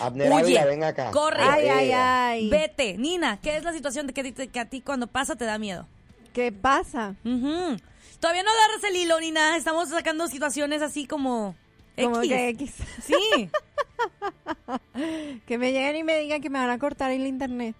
[0.00, 0.40] Abner Huye.
[0.42, 1.10] Ávila, ven acá.
[1.10, 1.42] Corre.
[1.42, 2.48] Ay, ay, ay.
[2.50, 2.96] Vete.
[2.98, 5.44] Nina, ¿qué es la situación de que, a ti- que a ti cuando pasa te
[5.44, 5.86] da miedo?
[6.32, 7.14] ¿Qué pasa?
[7.24, 7.76] Ujú.
[8.18, 9.56] Todavía no agarras el hilo ni nada.
[9.56, 11.54] Estamos sacando situaciones así como.
[11.96, 12.28] Como X.
[12.28, 12.72] que X.
[13.06, 13.50] Sí.
[15.46, 17.74] Que me lleguen y me digan que me van a cortar el internet.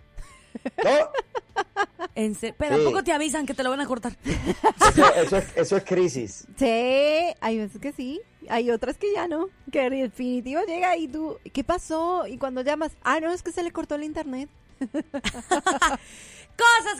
[0.85, 0.91] No,
[2.15, 2.85] En se- Pero ¿a Sí.
[2.85, 4.17] poco te avisan que te lo van a cortar?
[4.25, 6.47] eso, eso es, eso es crisis.
[6.57, 11.09] Sí, hay veces que sí, hay otras que ya no, que en definitivo llega y
[11.09, 12.27] tú, ¿qué pasó?
[12.27, 14.49] Y cuando llamas, ah, no, es que se le cortó el internet.
[14.81, 16.01] Cosas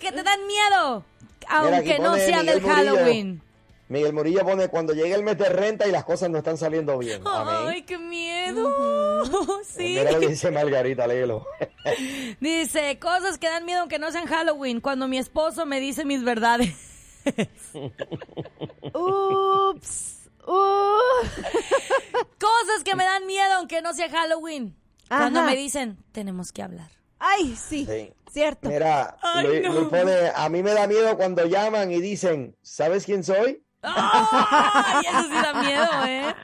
[0.01, 1.05] que te dan miedo.
[1.49, 2.75] Aunque no del Miguel Murillo.
[2.75, 3.43] Halloween.
[3.89, 6.97] Miguel Murillo pone cuando llega el mes de renta y las cosas no están saliendo
[6.99, 7.23] bien.
[7.27, 8.71] Ay, qué miedo.
[9.65, 9.97] Sí.
[9.99, 11.47] Mira lo que dice Margarita, léelo.
[12.41, 14.81] Dice, cosas que dan miedo aunque no sean Halloween.
[14.81, 16.75] Cuando mi esposo me dice mis verdades.
[18.93, 20.24] Ups.
[20.47, 21.25] Uh.
[22.41, 24.77] Cosas que me dan miedo aunque no sea Halloween.
[25.09, 26.91] Cuando me dicen, tenemos que hablar.
[27.19, 28.13] Ay, sí, Sí.
[28.33, 28.69] cierto.
[28.69, 29.73] Mira, Ay, Luis, no.
[29.73, 33.63] Luis pone, a mí me da miedo cuando llaman y dicen, ¿sabes quién soy?
[33.87, 35.05] ¡Ay!
[35.07, 36.35] Eso sí da miedo, ¿eh?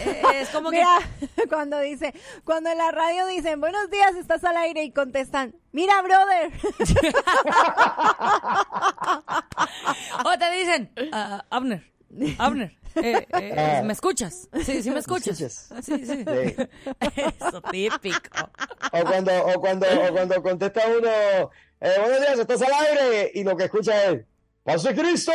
[0.00, 0.78] Es, es como que...
[0.78, 0.98] Mira,
[1.48, 2.12] cuando dice,
[2.44, 6.52] cuando en la radio dicen, buenos días, estás al aire y contestan, mira, brother.
[10.24, 11.92] O te dicen, ah, Abner,
[12.38, 13.82] Abner, eh, eh, Ah.
[13.84, 14.48] ¿me escuchas?
[14.64, 15.40] Sí, sí me escuchas.
[15.40, 15.84] escuchas?
[15.84, 16.24] Sí, sí.
[16.24, 16.68] Sí.
[17.40, 18.50] Eso, típico.
[18.92, 21.08] O cuando, o cuando, o cuando contesta uno,
[21.80, 24.22] eh, buenos días, estás al aire, y lo que escucha es,
[24.68, 25.32] ¡Pase Cristo!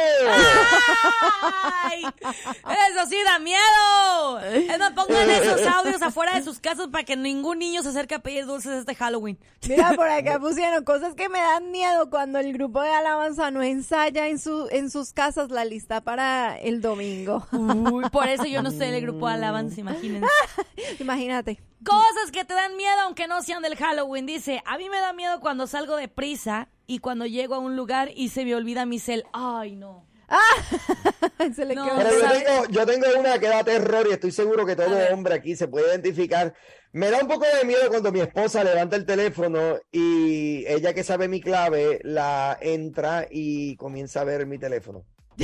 [1.86, 2.04] ¡Ay!
[2.04, 4.40] Eso sí da miedo.
[4.40, 8.14] Es más, pongan esos audios afuera de sus casas para que ningún niño se acerque
[8.14, 9.40] a pedir dulces este Halloween.
[9.68, 13.64] Mira, por acá pusieron cosas que me dan miedo cuando el grupo de alabanza no
[13.64, 17.48] ensaya en, su, en sus casas la lista para el domingo.
[17.54, 20.28] Uy, por eso yo no sé el grupo de alabanza, imagínense.
[21.00, 21.60] Imagínate.
[21.86, 24.26] Cosas que te dan miedo aunque no sean del Halloween.
[24.26, 27.76] Dice, a mí me da miedo cuando salgo de prisa y cuando llego a un
[27.76, 29.26] lugar y se me olvida mi cel.
[29.34, 30.06] Ay, no.
[31.56, 34.32] Se le No, quedó- Pero yo tengo, yo tengo una que da terror y estoy
[34.32, 36.54] seguro que todo hombre aquí se puede identificar.
[36.92, 41.04] Me da un poco de miedo cuando mi esposa levanta el teléfono y ella que
[41.04, 45.04] sabe mi clave la entra y comienza a ver mi teléfono.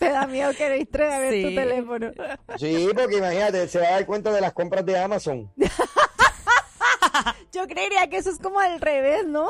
[0.00, 1.54] Te da miedo que entre a ver tu Sí.
[1.54, 2.10] teléfono.
[2.58, 5.48] Sí, porque imagínate, se va a dar cuenta de las compras de Amazon.
[7.52, 9.46] Yo creería que eso es como al revés, ¿no?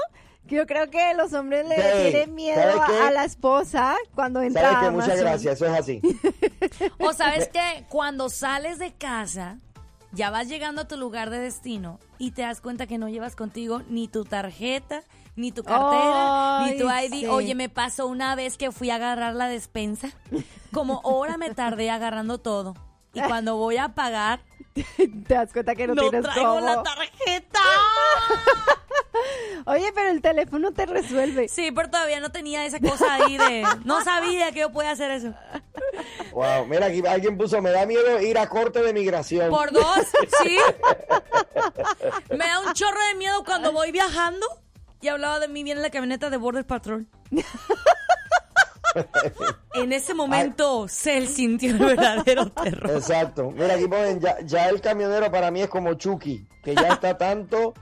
[0.47, 2.99] Yo creo que los hombres le Sí, tienen miedo ¿sabes a, qué?
[2.99, 6.01] a la esposa cuando entra Sabes a que muchas gracias, eso es así.
[6.99, 9.59] O sabes que cuando sales de casa,
[10.13, 13.37] ya vas llegando a tu lugar de destino y te das cuenta que no llevas
[13.37, 15.03] contigo ni tu tarjeta,
[15.41, 17.21] ni tu cartera, ni tu ID.
[17.21, 17.27] sí.
[17.27, 20.11] Oye, me pasó una vez que fui a agarrar la despensa.
[20.73, 22.75] Como hora me tardé agarrando todo.
[23.13, 24.41] Y cuando voy a pagar,
[25.27, 26.67] Te das cuenta que no, no, tienes traigo cómo.
[26.67, 27.61] la tarjeta.
[29.67, 31.49] Oye, pero el teléfono te resuelve.
[31.49, 33.67] Sí, pero todavía no tenía esa cosa ahí de...
[33.85, 35.35] No sabía que yo podía hacer eso.
[36.33, 39.51] Wow, mira, aquí alguien puso, me da miedo ir a corte de migración.
[39.51, 39.99] Por dos,
[40.43, 40.57] sí.
[42.31, 44.47] Me da un chorro de miedo cuando voy viajando
[45.01, 47.07] y hablaba de mí bien en la camioneta de Border Patrol.
[49.75, 52.91] En ese momento se sintió el verdadero terror.
[52.91, 53.53] Exacto.
[53.53, 57.17] Mira, aquí ponen, ya, ya el camionero para mí es como Chucky, que ya está
[57.17, 57.73] tanto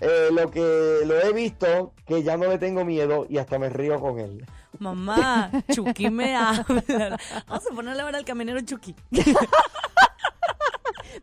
[0.00, 3.68] eh, lo que lo he visto que ya no le tengo miedo y hasta me
[3.68, 4.46] río con él.
[4.78, 7.18] Mamá, Chucky me habla.
[7.46, 8.94] Vamos a ponerle ahora al camionero Chucky.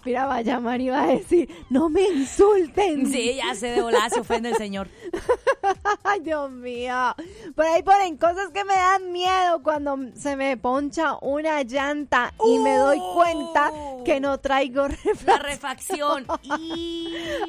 [0.05, 3.05] Mira, va a llamar y va a decir, no me insulten.
[3.11, 4.87] Sí, ya sé de volada se ofende el señor.
[6.03, 7.15] Ay, Dios mío.
[7.55, 12.57] Por ahí ponen cosas que me dan miedo cuando se me poncha una llanta y
[12.59, 13.71] me doy cuenta
[14.05, 14.87] que no traigo
[15.25, 16.25] La refacción.
[16.25, 16.25] refacción.
[16.59, 17.07] Y...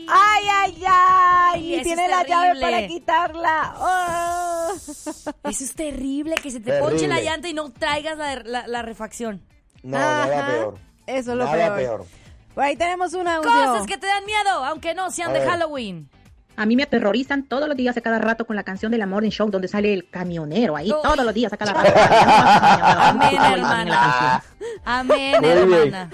[0.08, 1.74] Ay, ay, ay.
[1.76, 3.74] Y tiene la llave para quitarla.
[3.78, 4.72] Oh.
[4.74, 8.82] Eso es terrible, que se te ponche la llanta y no traigas la, la- la
[8.82, 9.42] refacción.
[9.82, 10.46] No, nada Ajá.
[10.52, 10.78] peor.
[11.18, 11.76] Eso es lo nada peor.
[11.76, 12.06] peor.
[12.54, 13.48] Por ahí tenemos un audio.
[13.50, 15.48] Cosas que te dan miedo, aunque no sean A de ver.
[15.48, 16.08] Halloween.
[16.56, 19.06] A mí me aterrorizan todos los días a cada rato con la canción de la
[19.06, 20.98] Morning Show donde sale el camionero ahí, Uy.
[21.02, 21.92] todos los días a cada rato.
[21.96, 24.42] Amén, hermana.
[24.84, 25.58] Amén, Muy bien.
[25.68, 26.10] hermana.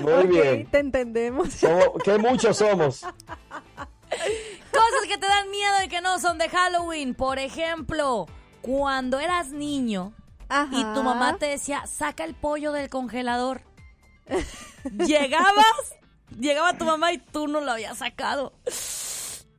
[0.00, 0.66] Muy Ok, bien.
[0.70, 1.52] te entendemos.
[1.52, 3.00] Somos, qué muchos somos.
[4.70, 7.14] Cosas que te dan miedo y que no son de Halloween.
[7.14, 8.26] Por ejemplo,
[8.62, 10.12] cuando eras niño
[10.52, 10.68] Ajá.
[10.70, 13.62] y tu mamá te decía, saca el pollo del congelador.
[15.06, 15.96] Llegabas,
[16.38, 18.52] llegaba tu mamá y tú no lo habías sacado.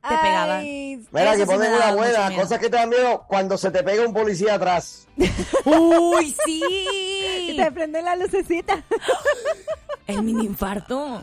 [0.08, 0.60] Te pegaban.
[0.60, 2.28] Ay, Mira, Eso que sí me ponen daba una mucho buena.
[2.28, 2.42] miedo.
[2.42, 5.06] Cosas que te dan miedo cuando se te pega un policía atrás.
[5.64, 7.54] ¡Uy, sí!
[7.56, 8.82] te prende la lucecita.
[10.06, 11.22] El mini infarto.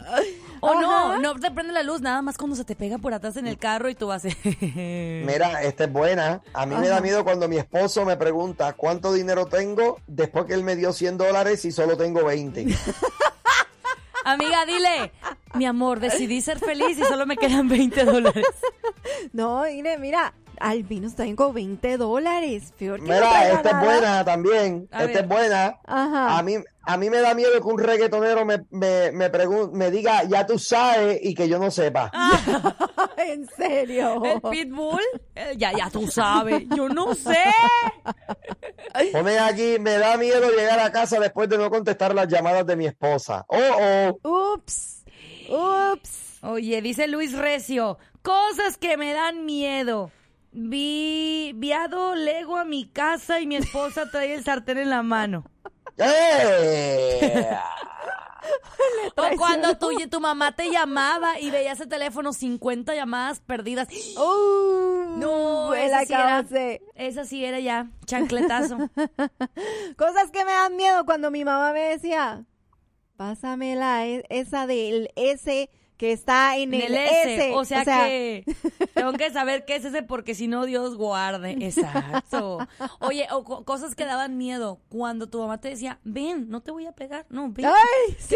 [0.60, 1.20] O no, Ajá.
[1.20, 3.60] no te prende la luz, nada más cuando se te pega por atrás en el
[3.60, 4.24] carro y tú vas.
[4.72, 6.42] Mira, esta es buena.
[6.54, 10.54] A mí me da miedo cuando mi esposo me pregunta cuánto dinero tengo después que
[10.56, 12.68] él me dio 100 dólares y solo tengo 20.
[14.24, 15.12] Amiga, dile,
[15.56, 18.46] mi amor, decidí ser feliz y solo me quedan 20 dólares.
[19.34, 22.74] No, mire, mira, Albinos tengo 20 dólares.
[22.78, 24.88] Peor que Mira, esta es buena también.
[24.92, 25.24] A esta ver.
[25.24, 25.80] es buena.
[25.86, 26.38] Ajá.
[26.38, 29.90] A mí, a mí me da miedo que un reggaetonero me, me, me, pregun- me
[29.92, 32.12] diga, ya tú sabes, y que yo no sepa.
[33.18, 34.24] en serio.
[34.24, 35.02] El pitbull,
[35.36, 37.38] eh, ya, ya tú sabes, yo no sé.
[39.12, 42.76] Pone aquí, me da miedo llegar a casa después de no contestar las llamadas de
[42.76, 43.46] mi esposa.
[43.48, 44.54] Oh, oh.
[44.56, 45.04] Ups.
[45.50, 46.40] Ups.
[46.44, 50.12] Oye, dice Luis Recio, cosas que me dan miedo.
[50.54, 55.46] Vi, viado lego a mi casa y mi esposa trae el sartén en la mano.
[55.98, 57.48] ¡Eh!
[59.16, 63.88] O cuando tu, tu mamá te llamaba y veías el teléfono 50 llamadas perdidas.
[64.18, 66.46] Uh, No, esa sí, era,
[66.96, 68.78] esa sí era ya, chancletazo.
[69.98, 72.46] Cosas que me dan miedo cuando mi mamá me decía,
[73.16, 75.70] pásame la e- esa del S
[76.02, 77.52] que está en, En el, el S, S.
[77.54, 78.44] o sea, que
[78.96, 81.52] tengo que saber qué es ese porque si no Dios guarde.
[81.62, 82.58] Exacto.
[83.02, 86.72] Oye, o co- cosas que daban miedo cuando tu mamá te decía, ven, no te
[86.72, 88.36] voy a pegar, no, ven, Ay, sí.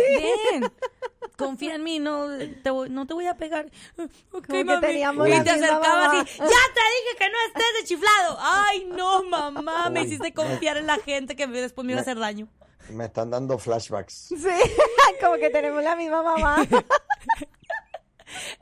[0.52, 0.72] ven,
[1.38, 2.28] confía en mí, no
[2.62, 3.66] te voy, no te voy a pegar.
[3.98, 4.82] Ok, Como que mami.
[4.82, 6.22] teníamos y la te acercabas mamá.
[6.22, 8.38] y, ya te dije que no estés de chiflado.
[8.42, 12.20] Ay, no, mamá, me hiciste confiar en la gente que después me iba a hacer
[12.20, 12.48] daño.
[12.92, 14.14] Me están dando flashbacks.
[14.38, 14.38] Sí,
[15.20, 16.58] como que tenemos la misma mamá.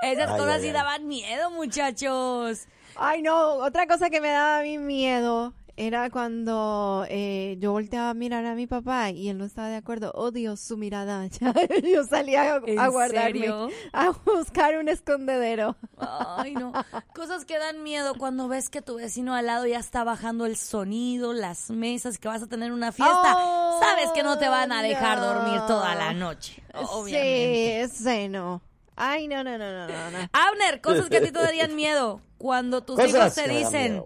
[0.03, 0.73] Esas Ay, cosas ay, sí ay.
[0.73, 2.67] daban miedo, muchachos.
[2.95, 8.11] Ay, no, otra cosa que me daba a mí miedo era cuando eh, yo volteaba
[8.11, 10.11] a mirar a mi papá y él no estaba de acuerdo.
[10.13, 11.25] Oh, Dios, su mirada.
[11.83, 13.69] yo salía a, ¿En a guardarme, serio?
[13.91, 15.75] a buscar un escondedero.
[15.97, 16.71] Ay, no.
[17.15, 20.57] Cosas que dan miedo cuando ves que tu vecino al lado ya está bajando el
[20.57, 23.33] sonido, las mesas, que vas a tener una fiesta.
[23.35, 25.25] Oh, Sabes que no te van a dejar no.
[25.25, 26.61] dormir toda la noche.
[26.75, 27.87] Obviamente.
[27.89, 28.61] Sí, ese no.
[28.95, 30.11] Ay, no, no, no, no, no.
[30.11, 30.17] no.
[30.33, 32.21] Abner, cosas que a ti te darían miedo.
[32.37, 34.03] Cuando tus Cosas hijos te dicen,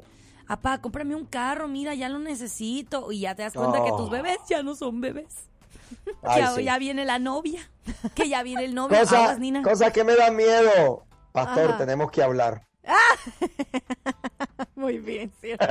[0.47, 3.11] apá, cómprame un carro, mira, ya lo necesito.
[3.11, 4.09] Y ya te das cuenta que tus Oh.
[4.09, 5.33] bebés ya no son bebés.
[6.23, 6.63] Ay, que sí.
[6.63, 7.69] ya viene la novia.
[8.15, 8.97] Que ya viene el novio.
[8.99, 9.61] Cosa- Aguas, Nina.
[9.63, 11.05] cosas que me dan miedo.
[11.31, 11.77] Pastor, Ajá.
[11.77, 12.65] tenemos que hablar.
[14.75, 15.65] Muy bien, cierto.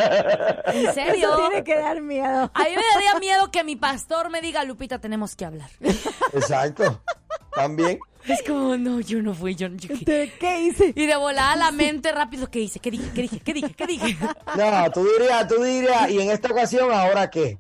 [0.67, 1.33] ¿En serio?
[1.33, 2.51] Eso tiene que dar miedo.
[2.53, 5.71] A mí me daría miedo que mi pastor me diga, Lupita, tenemos que hablar.
[6.33, 7.01] Exacto.
[7.55, 7.99] También.
[8.29, 10.93] Es como, no, yo no fui, yo, yo- ¿De ¿Qué hice?
[10.97, 12.81] Y de volada la mente rápido, ¿qué hice?
[12.81, 13.11] ¿Qué dije?
[13.15, 13.41] ¿Qué dije?
[13.41, 13.75] ¿Qué dije?
[13.75, 14.17] ¿Qué dije?
[14.57, 17.59] No, tú dirías, tú dirías, y en esta ocasión, ¿ahora qué?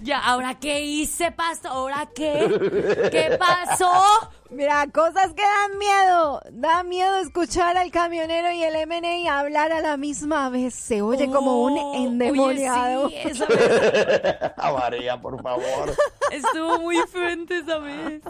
[0.00, 1.72] Ya, ¿ahora qué hice, pastor?
[1.72, 3.08] ¿Ahora qué?
[3.10, 3.90] ¿Qué pasó?
[4.50, 6.40] Mira, cosas que dan miedo.
[6.52, 10.74] Da miedo escuchar al camionero y el M&A hablar a la misma vez.
[10.74, 13.06] Se oye como un Oh, endemoniado.
[13.06, 15.94] Oye, sí, esa vez A María, por favor.
[16.32, 18.22] estuvo muy fuerte esa vez.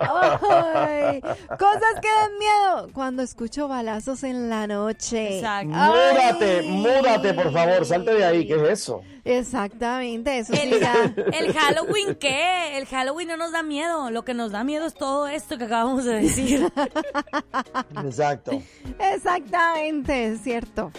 [0.00, 2.88] Ay, cosas que dan miedo.
[2.92, 5.38] Cuando escucho balazos en la noche.
[5.38, 5.68] Exacto.
[5.68, 6.68] Múdate, Ay.
[6.68, 7.86] múdate, por favor.
[7.86, 8.46] Salte de ahí.
[8.46, 9.00] ¿Qué es eso?
[9.26, 10.94] Exactamente, eso sí El, ya.
[11.32, 12.76] el Halloween, ¿qué?
[12.76, 14.10] El Halloween no nos da miedo.
[14.10, 16.72] Lo que nos da miedo es todo esto que acabamos de decir.
[18.04, 18.62] Exacto.
[18.98, 20.90] Exactamente, es cierto.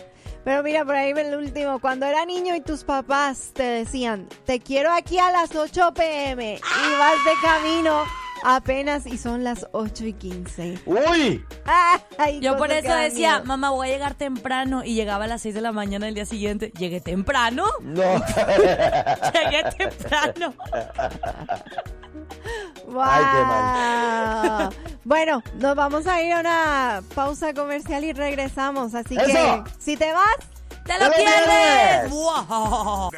[0.44, 1.80] Pero mira, por ahí ve el último.
[1.80, 6.56] Cuando era niño y tus papás te decían, te quiero aquí a las 8 pm
[6.56, 8.04] y vas de camino
[8.44, 10.80] apenas y son las 8 y 15.
[10.86, 11.44] ¡Uy!
[12.20, 13.46] Ay, Yo por eso decía, miedo.
[13.46, 14.84] mamá, voy a llegar temprano.
[14.84, 16.72] Y llegaba a las 6 de la mañana del día siguiente.
[16.78, 17.66] ¿Llegué temprano?
[17.82, 18.04] No.
[19.34, 20.54] Llegué temprano.
[23.04, 24.70] Ay, qué ¡Wow!
[25.04, 28.96] Bueno, nos vamos a ir a una pausa comercial y regresamos.
[28.96, 29.64] Así ¡Eso!
[29.64, 30.38] que, si te vas,
[30.86, 32.10] ¡Te ¡Te lo pierdes!
[32.12, 33.10] ¡Wow!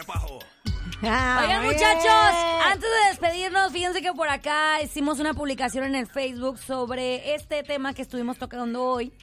[1.03, 2.71] ah, Oigan, muchachos, bien.
[2.71, 7.63] antes de despedirnos, fíjense que por acá hicimos una publicación en el Facebook sobre este
[7.63, 9.13] tema que estuvimos tocando hoy,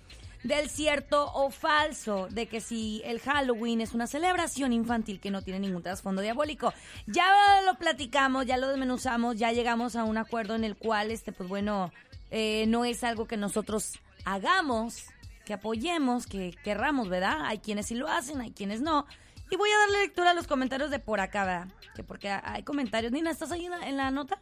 [0.45, 5.43] del cierto o falso, de que si el Halloween es una celebración infantil que no
[5.43, 6.73] tiene ningún trasfondo diabólico.
[7.07, 7.27] Ya
[7.65, 11.49] lo platicamos, ya lo desmenuzamos, ya llegamos a un acuerdo en el cual, este, pues
[11.49, 11.93] bueno,
[12.31, 15.07] eh, no es algo que nosotros hagamos,
[15.47, 17.39] que apoyemos, que querramos, ¿verdad?
[17.47, 19.07] Hay quienes sí lo hacen, hay quienes no.
[19.51, 21.69] Y voy a darle lectura a los comentarios de por acá, ¿verdad?
[21.95, 23.13] Que porque hay comentarios.
[23.13, 24.39] Nina, ¿estás ahí en la, en la nota?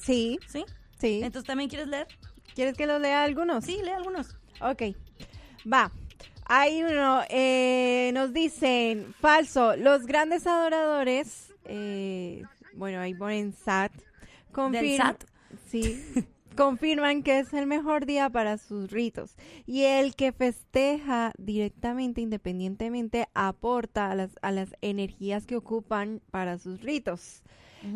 [0.00, 0.64] Sí, ¿Sí?
[0.98, 1.20] sí.
[1.22, 2.08] Entonces, ¿también quieres leer?
[2.54, 3.64] ¿Quieres que los lea algunos?
[3.64, 4.36] Sí, lee algunos.
[4.60, 4.82] Ok,
[5.70, 5.90] va.
[6.46, 12.42] Hay uno, eh, nos dicen, falso, los grandes adoradores, eh,
[12.74, 13.92] bueno, ahí ponen SAT,
[14.52, 15.24] confirm- SAT?
[15.66, 16.04] Sí,
[16.56, 19.36] confirman que es el mejor día para sus ritos.
[19.66, 26.58] Y el que festeja directamente, independientemente, aporta a las, a las energías que ocupan para
[26.58, 27.42] sus ritos.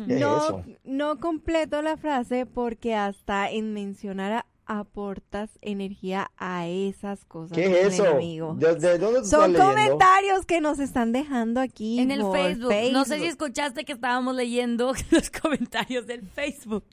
[0.07, 6.67] ¿Qué es No, no completo la frase porque hasta en mencionar a- aportas energía a
[6.67, 7.57] esas cosas.
[7.57, 8.05] ¿Qué es eso?
[8.05, 8.53] enemigo.
[8.53, 12.71] ¿De, de dónde tú Son estás comentarios que nos están dejando aquí En el Facebook.
[12.93, 16.85] No sé si escuchaste que estábamos leyendo los comentarios del Facebook.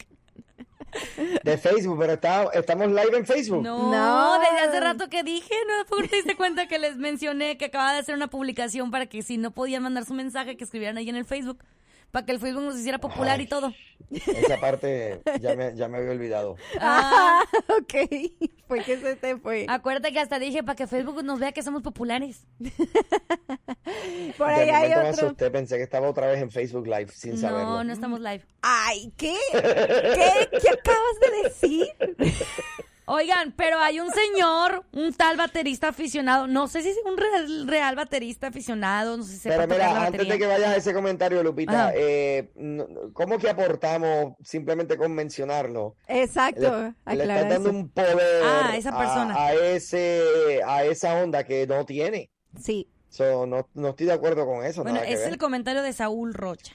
[1.45, 3.63] De Facebook, pero está- estamos live en Facebook.
[3.63, 4.39] No, No.
[4.41, 5.85] desde hace rato que dije, ¿no?
[5.87, 9.05] ¿Por qué te diste cuenta que les mencioné que acababa de hacer una publicación para
[9.07, 11.59] que si no podían mandar su mensaje, que escribieran ahí en el Facebook?
[12.11, 13.75] Para que el Facebook nos hiciera popular y todo.
[14.11, 16.57] Esa parte ya me, ya me había olvidado.
[16.81, 17.43] Ah,
[17.81, 17.95] ok,
[18.69, 19.67] fue que se te fue.
[19.69, 22.47] acuérdate que hasta dije para que Facebook nos vea que somos populares.
[24.39, 25.27] Por ahí hay me otro.
[25.27, 27.71] asusté, pensé que estaba otra vez en Facebook Live sin saberlo.
[27.71, 28.45] No, no estamos live.
[28.63, 29.35] Ay, ¿qué?
[29.53, 30.49] ¿Qué?
[30.51, 31.89] ¿Qué acabas de decir?
[33.09, 37.69] Oigan, pero hay un señor, un tal baterista aficionado, no sé si es un real,
[37.69, 40.93] real baterista aficionado, no sé si Pero la mira, antes de que vayas a ese
[40.93, 42.51] comentario, Lupita, eh,
[43.13, 45.95] ¿cómo que aportamos simplemente con mencionarlo?
[46.09, 47.79] Exacto, Le, le estás dando eso.
[47.79, 49.35] un poder Ah, esa a- persona.
[49.37, 52.31] A, ese, a esa onda que no tiene.
[52.61, 52.89] Sí.
[53.09, 54.83] So, no, no estoy de acuerdo con eso.
[54.83, 56.75] Bueno, nada es el comentario de Saúl Rocha.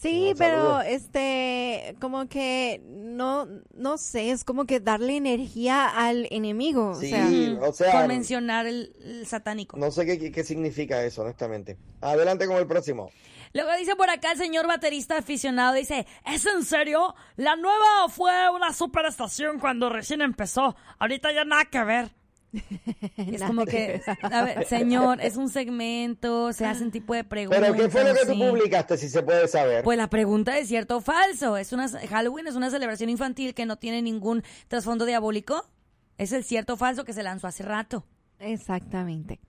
[0.00, 0.84] Sí, pero saludos.
[0.86, 6.94] este, como que no, no sé, es como que darle energía al enemigo.
[6.94, 9.76] Sí, o sea, o sea, Por mencionar el, el satánico.
[9.76, 11.76] no sé qué, qué- qué significa eso, honestamente.
[12.00, 13.10] Adelante con el próximo.
[13.54, 17.14] Luego dice por acá el señor baterista aficionado, dice, ¿es en serio?
[17.36, 20.76] La nueva fue una superestación cuando recién empezó.
[20.98, 22.10] Ahorita ya nada que ver.
[23.16, 27.60] Es como que, a ver, señor, es un segmento, se hacen tipo de preguntas.
[27.60, 28.38] Pero ¿qué fue lo que tú sí.
[28.38, 29.84] publicaste, si se puede saber?
[29.84, 31.56] Pues la pregunta es cierto o falso.
[31.56, 35.68] Es una Halloween es una celebración infantil que no tiene ningún trasfondo diabólico.
[36.16, 38.04] Es el cierto o falso que se lanzó hace rato.
[38.38, 39.40] exactamente.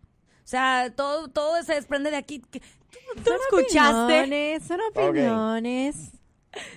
[0.43, 2.41] O sea, todo todo se desprende de aquí.
[2.52, 4.04] ¿Qué- ¿Tú, tú Son escuchaste?
[4.20, 5.95] opiniones, son opiniones.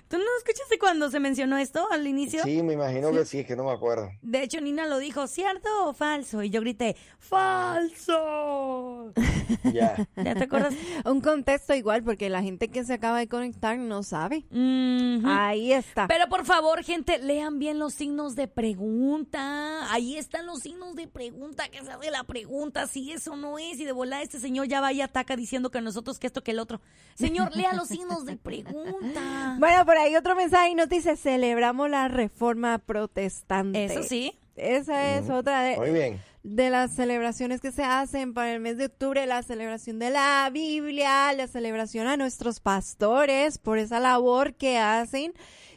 [0.09, 2.43] ¿Tú no escuchaste cuando se mencionó esto al inicio?
[2.45, 4.11] Sí, me imagino que sí, es que no me acuerdo.
[4.21, 6.43] De hecho, Nina lo dijo, ¿cierto o falso?
[6.43, 9.13] Y yo grité, ¡falso!
[9.73, 10.09] Ya.
[10.17, 10.75] ¿Ya te acuerdas?
[11.05, 14.45] Un contexto igual, porque la gente que se acaba de conectar no sabe.
[14.51, 15.27] Ujú.
[15.27, 16.09] Ahí está.
[16.09, 19.93] Pero por favor, gente, lean bien los signos de pregunta.
[19.93, 23.79] Ahí están los signos de pregunta, que se hace la pregunta, si eso no es,
[23.79, 26.51] y de volada este señor ya va y ataca diciendo que nosotros que esto que
[26.51, 26.81] el otro.
[27.15, 29.57] Señor, lea los signos de pregunta.
[29.63, 33.85] Bueno, por ahí otro mensaje y nos dice, celebramos la reforma protestante.
[33.85, 34.37] Eso sí.
[34.57, 36.21] Esa es otra de, Muy bien.
[36.43, 40.51] de las celebraciones que se hacen para el mes de octubre, la celebración de la
[40.53, 45.33] Biblia, la celebración a nuestros pastores por esa labor que hacen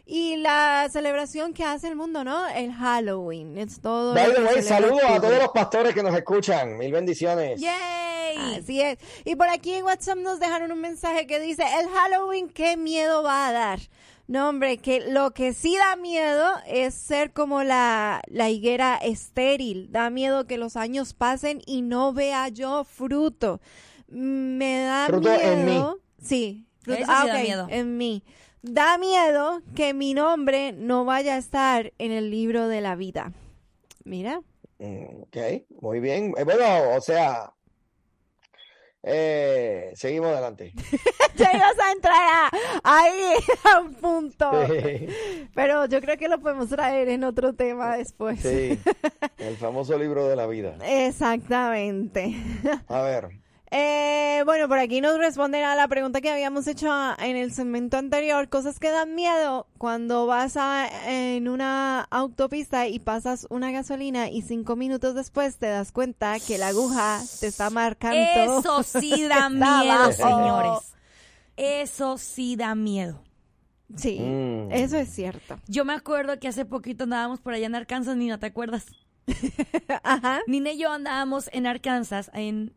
[0.05, 2.47] y la celebración que hace el mundo, ¿no?
[2.47, 4.13] El Halloween, es todo.
[4.13, 6.77] Way, celebra saludos a todos los pastores que nos escuchan.
[6.77, 7.59] Mil bendiciones.
[7.59, 8.55] ¡Yay!
[8.59, 8.97] Así es.
[9.23, 13.23] Y por aquí en WhatsApp nos dejaron un mensaje que dice, el Halloween, ¿qué miedo
[13.23, 13.79] va a dar?
[14.27, 19.91] No, hombre, que lo que sí da miedo es ser como la, la higuera estéril.
[19.91, 23.61] Da miedo que los años pasen y no vea yo fruto.
[24.09, 25.41] Mm, Me da Fruto miedo.
[25.43, 25.83] en mí.
[26.21, 26.65] Sí.
[26.81, 27.67] fruto- Eso sí ah, da ok, miedo.
[27.69, 28.23] En mí.
[28.67, 33.31] Da miedo que mi nombre no vaya a estar en el libro de la vida.
[34.03, 34.41] Mira.
[34.79, 35.37] Mm, Ok,
[35.81, 36.33] muy bien.
[36.35, 36.65] Eh, Bueno,
[36.97, 37.53] o sea,
[39.03, 40.73] eh, seguimos adelante.
[41.35, 42.51] ya ibas a entrar a-
[42.83, 43.33] ahí
[43.71, 44.49] a un punto.
[44.65, 45.07] Sí,
[45.53, 48.39] Pero yo creo que lo podemos traer en otro tema después.
[48.41, 48.79] sí,
[49.37, 50.75] el famoso libro de la vida.
[50.83, 52.35] Exactamente.
[52.87, 53.29] A ver,
[53.77, 57.51] Eh, bueno, por aquí nos responden a la pregunta que habíamos hecho a- en el
[57.51, 58.47] segmento anterior.
[58.47, 64.43] Cosas que dan miedo cuando vas a, en una autopista y pasas una gasolina y
[64.43, 68.17] cinco minutos después te das cuenta que la aguja te está marcando.
[68.59, 70.93] Eso sí da miedo, señores.
[71.57, 73.21] Eso sí da miedo.
[73.97, 74.71] Sí, Mm.
[74.71, 75.59] eso es cierto.
[75.67, 78.85] Yo me acuerdo que hace poquito andábamos por allá en Arkansas, Nina, ¿te acuerdas?
[80.03, 80.39] Ajá.
[80.47, 82.73] Nina y yo andábamos en Arkansas, en...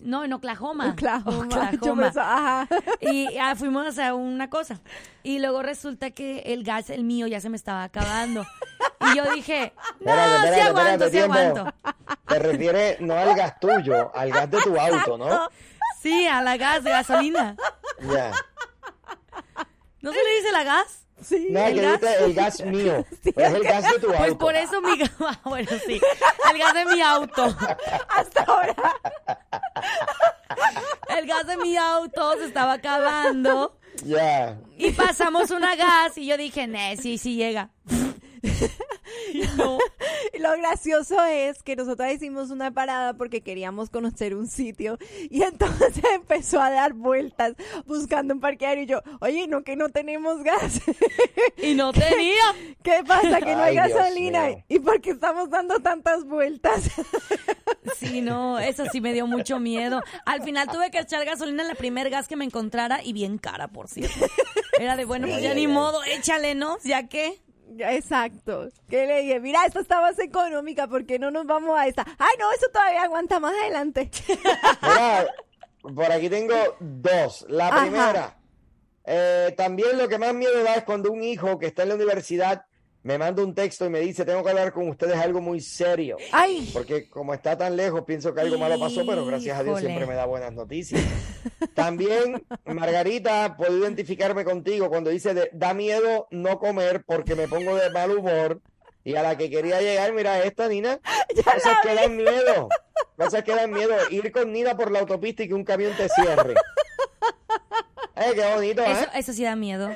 [0.00, 0.90] No, en Oklahoma.
[0.90, 1.48] Oklahoma.
[1.50, 2.02] Yo Oklahoma.
[2.04, 2.68] pensaba, ajá.
[3.00, 4.80] Y ah, fuimos a una cosa.
[5.24, 8.46] Y luego resulta que el gas, el mío, ya se me estaba acabando.
[9.00, 11.74] Y yo dije, no, espérate, sí espérate, aguanto, espérate, sí aguanto.
[12.26, 15.48] Te refieres no al gas tuyo, al gas de tu auto, ¿no?
[16.00, 17.56] Sí, a la gas de gasolina.
[18.00, 18.32] Ya.
[20.00, 21.03] ¿No se le dice la gas?
[21.24, 22.02] Sí, No, ¿El que gas?
[22.20, 23.04] el gas mío.
[23.24, 24.18] Es el gas de tu auto.
[24.18, 26.00] Pues por eso mi ah, bueno, sí,
[26.52, 27.44] el gas de mi auto.
[28.08, 28.74] Hasta ahora.
[31.16, 34.58] El gas de mi auto se estaba acabando Ya.
[34.76, 37.70] y pasamos una gas y yo dije, nee, sí, sí llega.
[39.32, 39.78] Y no.
[40.38, 44.98] Lo gracioso es que nosotros hicimos una parada porque queríamos conocer un sitio
[45.30, 47.54] y entonces empezó a dar vueltas
[47.86, 50.80] buscando un parqueadero y yo, oye, no que no tenemos gas.
[51.56, 52.54] Y no tenía.
[52.82, 53.40] ¿Qué pasa?
[53.40, 54.64] Que no hay Ay, gasolina.
[54.68, 56.90] ¿Y por qué estamos dando tantas vueltas?
[57.98, 60.02] Sí, no, eso sí me dio mucho miedo.
[60.26, 63.38] Al final tuve que echar gasolina en la primer gas que me encontrara y bien
[63.38, 64.26] cara, por cierto.
[64.78, 66.78] Era de, bueno, pues ya ni modo, échale, ¿no?
[66.84, 67.43] Ya que.
[67.78, 68.68] Exacto.
[68.88, 72.04] Que le dije, mira, esta está más económica, ¿por qué no nos vamos a esta?
[72.18, 74.10] Ay, no, eso todavía aguanta más adelante.
[74.82, 75.26] Mira,
[75.94, 77.44] por aquí tengo dos.
[77.48, 77.80] La Ajá.
[77.82, 78.36] primera,
[79.04, 81.94] eh, también lo que más miedo da es cuando un hijo que está en la
[81.96, 82.64] universidad
[83.04, 86.16] me manda un texto y me dice, tengo que hablar con ustedes algo muy serio.
[86.32, 89.78] Ay, Porque como está tan lejos, pienso que algo malo pasó, pero gracias a Dios
[89.78, 89.86] Híjole.
[89.86, 91.02] siempre me da buenas noticias.
[91.74, 97.76] También, Margarita, puedo identificarme contigo cuando dice, de- da miedo no comer porque me pongo
[97.76, 98.60] de mal humor.
[99.06, 100.98] Y a la que quería llegar, mira esta, Nina,
[101.44, 102.68] cosas que dan miedo.
[103.18, 103.94] Cosas que dan miedo.
[104.10, 106.54] Ir con Nina por la autopista y que un camión te cierre.
[108.16, 108.92] Eh, qué bonito, ¿eh?
[108.92, 109.90] Eso, eso sí da miedo.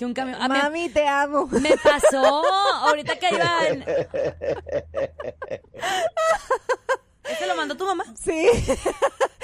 [0.00, 0.38] Que un camión.
[0.40, 1.46] ah, me- mami, te amo.
[1.60, 2.42] me, pasó.
[2.86, 3.44] Ahorita que iba
[7.32, 8.04] ¿Ese lo mandó tu mamá?
[8.22, 8.46] Sí.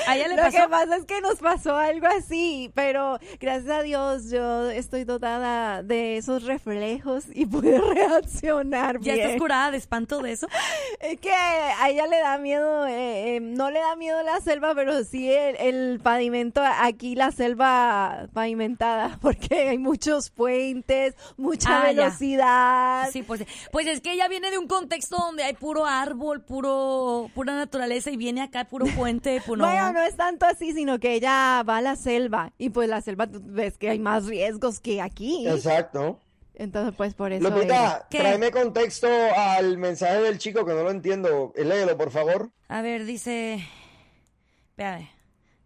[0.07, 0.57] ¿A ella le Lo pasó?
[0.59, 5.83] que pasa es que nos pasó algo así, pero gracias a Dios yo estoy dotada
[5.83, 9.27] de esos reflejos y pude reaccionar ¿Ya bien.
[9.27, 10.47] estás curada de espanto de eso?
[11.01, 14.75] Es que a ella le da miedo, eh, eh, no le da miedo la selva,
[14.77, 21.91] pero sí el, el pavimento, aquí la selva pavimentada, porque hay muchos puentes, mucha Ah,
[21.93, 22.05] ya.
[22.05, 23.11] velocidad.
[23.11, 27.29] Sí, pues, pues es que ella viene de un contexto donde hay puro árbol, puro,
[27.35, 27.76] pura naturaleza
[28.07, 29.41] y viene acá puro puente.
[29.47, 29.65] Pues, no.
[29.67, 33.01] Bueno, no es tanto así, sino que ella va a la selva y pues la
[33.01, 35.47] selva tú ves que hay más riesgos que aquí.
[35.49, 36.21] Exacto.
[36.55, 38.19] Entonces pues por eso Lupita, ¿Qué?
[38.19, 41.53] tráeme contexto al mensaje del chico que no lo entiendo.
[41.55, 42.51] Léelo, por favor.
[42.69, 43.63] A ver, dice.
[44.71, 45.09] Espérame.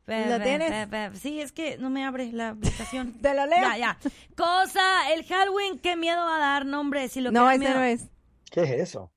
[0.07, 0.89] ¿Lo tienes?
[1.21, 3.13] Sí, es que no me abre la aplicación.
[3.23, 3.61] ¿Te lo leo?
[3.61, 3.99] Ya, ya.
[4.37, 7.09] Cosa, el Halloween, qué miedo va a dar, nombre.
[7.09, 8.07] Si lo que No, ese miedo- no es.
[8.51, 9.13] ¿Qué es eso?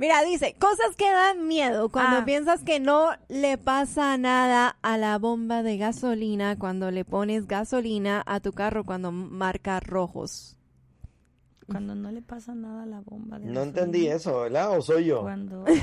[0.00, 2.24] Mira, dice, cosas que dan miedo cuando Ah.
[2.24, 8.22] piensas que no le pasa nada a la bomba de gasolina cuando le pones gasolina
[8.24, 10.56] a tu carro cuando marca rojos.
[11.66, 13.38] Cuando no le pasa nada a la bomba.
[13.38, 13.80] de No gasolina.
[13.80, 14.76] entendí eso, ¿verdad?
[14.76, 15.20] ¿O soy yo?
[15.20, 15.64] Cuando.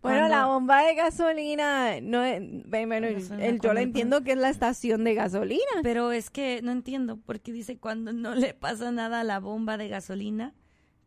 [0.00, 3.82] Bueno, Cuando- la bomba de gasolina, no, es- ve- bueno, gasolina, el- yo la le
[3.82, 5.60] entiendo que es la estación de gasolina.
[5.82, 9.76] Pero es que no entiendo, porque dice cuando no le pasa nada a la bomba
[9.76, 10.54] de gasolina,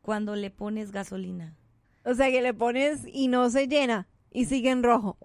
[0.07, 1.53] cuando le pones gasolina.
[2.05, 5.17] O sea, que le pones y no se llena y sigue en rojo.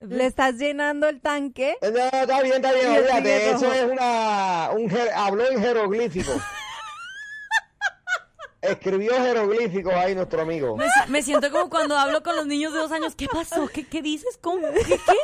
[0.00, 1.78] Le estás llenando el tanque.
[1.80, 6.30] Eh, No, está bien, está bien, olvídate, eso es una, un, jer- habló en jeroglífico.
[8.60, 10.76] Escribió jeroglíficos ahí nuestro amigo.
[11.08, 13.14] Me siento como cuando hablo con los niños de dos años.
[13.14, 13.66] ¿Qué pasó?
[13.66, 14.38] ¿Qué, qué dices?
[14.42, 14.68] ¿Cómo?
[14.74, 14.98] ¿Qué?
[14.98, 15.16] qué?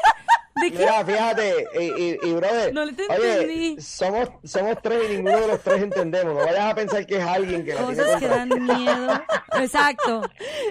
[0.62, 0.78] ¿De qué?
[0.78, 3.80] Mira, fíjate, y, y, y, brother, No le te oye, entendí.
[3.80, 6.34] somos, somos tres y ninguno de los tres entendemos.
[6.34, 9.22] No vayas a pensar que es alguien que la tiene Cosas que dan miedo.
[9.60, 10.22] Exacto.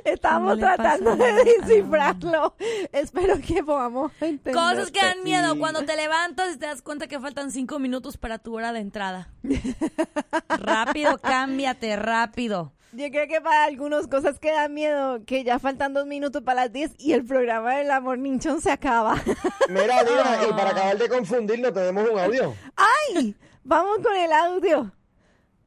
[0.06, 2.56] Estamos tratando de descifrarlo.
[2.92, 4.54] Espero que podamos entender.
[4.54, 5.60] Cosas que dan miedo Sí.
[5.60, 8.80] cuando te levantas y te das cuenta que faltan cinco minutos para tu hora de
[8.80, 9.30] entrada.
[10.50, 12.74] Rápido, cámbiate, rápido.
[12.94, 16.64] Yo creo que para algunas cosas que dan miedo, que ya faltan dos minutos para
[16.64, 19.16] las 10 y el programa del Amor Ninchón se acaba.
[19.70, 22.54] Mira, mira, y para acabar de confundirnos tenemos un audio.
[22.76, 23.36] ¡Ay!
[23.64, 24.92] Vamos con el audio.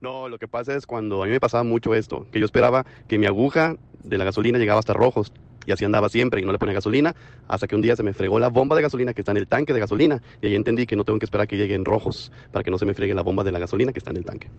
[0.01, 2.87] No, lo que pasa es cuando a mí me pasaba mucho esto, que yo esperaba
[3.07, 5.31] que mi aguja de la gasolina llegaba hasta rojos
[5.67, 7.15] y así andaba siempre y no le ponía gasolina
[7.49, 9.47] hasta que un día se me fregó la bomba de gasolina que está en el
[9.47, 12.63] tanque de gasolina y ahí entendí que no tengo que esperar que lleguen rojos para
[12.65, 14.51] que no se me fregue la bomba de la gasolina que está en el tanque.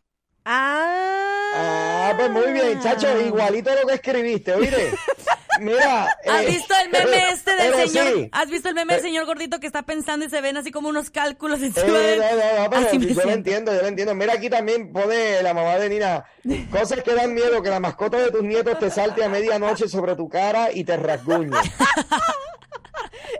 [0.45, 1.90] Ah.
[2.11, 4.91] Ah, pues muy bien, chacho, igualito a lo que escribiste, oíste.
[5.59, 6.05] Mira.
[6.27, 8.13] ¿Has eh, visto el meme este del señor?
[8.15, 8.29] sí.
[8.31, 10.71] ¿Has visto el meme del Eh, señor gordito que está pensando y se ven así
[10.71, 13.81] como unos cálculos encima Eh, de no, no, no, pero Así yo lo entiendo, yo
[13.81, 14.15] lo entiendo.
[14.15, 16.25] Mira, aquí también pone la mamá de Nina.
[16.71, 20.15] Cosas que dan miedo, que la mascota de tus nietos te salte a medianoche sobre
[20.15, 21.51] tu cara y te rasguñe.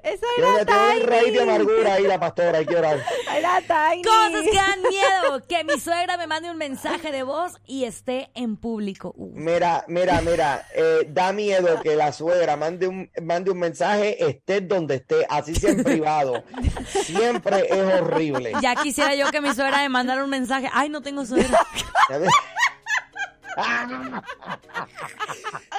[0.04, 1.40] Eso era tiene un raíz de Tiny.
[1.40, 3.04] amargura ahí la pastora, hay que orar.
[3.36, 4.04] Era Tiny.
[4.04, 5.48] Cosas que dan miedo.
[5.48, 9.14] Que mi suegra me mande un mensaje de voz y esté en público.
[9.16, 9.32] Uh.
[9.34, 14.68] Mira, mira, mira, eh, da miedo que la suegra mande un, mande un mensaje, estés
[14.68, 16.44] donde esté, así sea en privado.
[17.04, 18.54] Siempre es horrible.
[18.62, 20.70] Ya quisiera yo que mi suegra me mandara un mensaje.
[20.74, 21.60] Ay, no tengo suegra.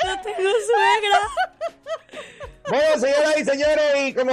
[0.05, 1.21] No tengo suegra.
[2.69, 4.33] Bueno, señoras y señores, y como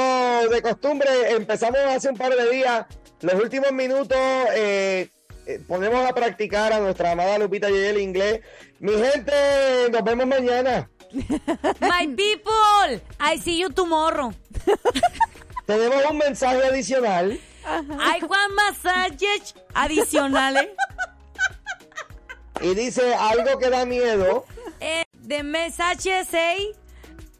[0.49, 2.85] de costumbre, empezamos hace un par de días.
[3.21, 4.17] Los últimos minutos
[4.53, 5.09] eh,
[5.45, 8.41] eh, ponemos a practicar a nuestra amada Lupita Yeyel inglés.
[8.79, 10.89] Mi gente, nos vemos mañana.
[11.11, 14.33] My people, I see you tomorrow.
[15.65, 17.39] Tenemos un mensaje adicional.
[17.99, 20.69] Hay Juan masajes adicionales.
[22.61, 24.45] Y dice algo que da miedo.
[24.79, 26.73] Eh, the message say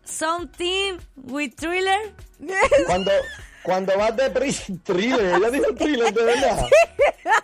[0.04, 2.14] something with thriller.
[2.86, 3.12] Cuando,
[3.64, 4.30] cuando vas de
[4.84, 6.70] thriller, ella dijo thriller, de verdad.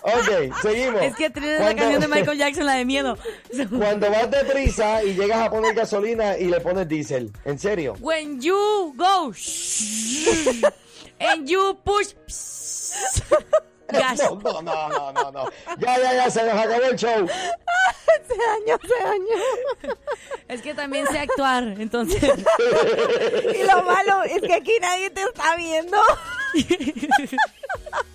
[0.03, 1.01] Ok, seguimos.
[1.01, 3.17] Es que thriller es la canción de Michael Jackson, la de miedo.
[3.77, 7.31] Cuando vas deprisa y llegas a poner gasolina y le pones diésel.
[7.43, 7.95] ¿En serio?
[7.99, 9.33] When you go
[11.19, 12.13] and you push.
[13.91, 15.45] No, no, no, no, no.
[15.79, 17.27] Ya, ya, ya, se nos acabó el show.
[18.27, 19.95] Se dañó, se dañó.
[20.47, 22.23] Es que también sé actuar, entonces.
[22.23, 25.97] Y lo malo es que aquí nadie te está viendo.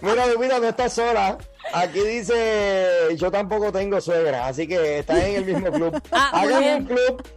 [0.01, 1.39] Mira, Lupita, no estás sola.
[1.73, 6.03] Aquí dice, yo tampoco tengo suegra, así que estás en el mismo club.
[6.13, 7.29] Ah, Hagan un club.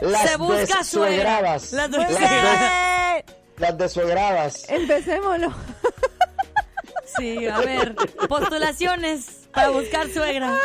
[0.00, 1.42] Las Se busca suegra.
[1.42, 2.60] Las Las, desuegradas.
[2.60, 4.68] des- las desuegradas.
[4.70, 5.52] Empecémoslo.
[7.18, 7.94] Sí, a ver,
[8.28, 10.56] postulaciones para buscar suegra.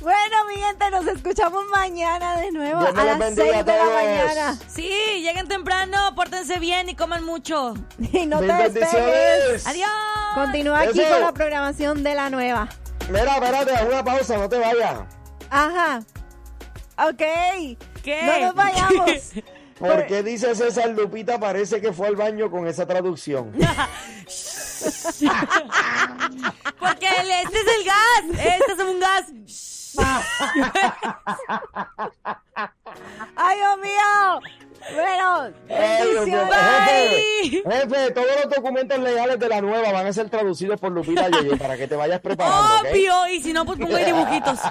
[0.00, 3.84] Bueno, mi gente, nos escuchamos mañana de nuevo Dios a las bendiga 6 de la
[3.84, 4.58] mañana.
[4.68, 4.88] Sí,
[5.22, 7.74] lleguen temprano, pórtense bien y coman mucho.
[8.12, 9.66] Y no Mil te despegues.
[9.66, 9.90] Adiós.
[10.34, 12.68] Continúa aquí con la programación de la nueva.
[13.08, 15.00] Mira, espérate, haz una pausa, no te vayas.
[15.50, 16.00] Ajá.
[16.98, 17.22] Ok.
[18.02, 18.22] ¿Qué?
[18.22, 19.32] No nos vayamos.
[19.78, 23.52] ¿Por qué dice César Lupita parece que fue al baño con esa traducción?
[26.78, 28.24] Porque el- este es el gas.
[28.32, 29.24] Este es un gas.
[33.36, 34.40] ¡Ay, Dios mío!
[34.94, 36.54] Bueno, bendiciones.
[36.54, 41.28] Jefe, jefe, todos los documentos legales de la nueva van a ser traducidos por Lupita
[41.28, 42.88] Yeye para que te vayas preparando.
[42.90, 43.26] Obvio.
[43.28, 44.60] Y si no, pues pongo ahí dibujitos.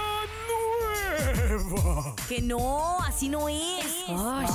[2.27, 4.05] Que no, así no es.
[4.07, 4.47] Ay.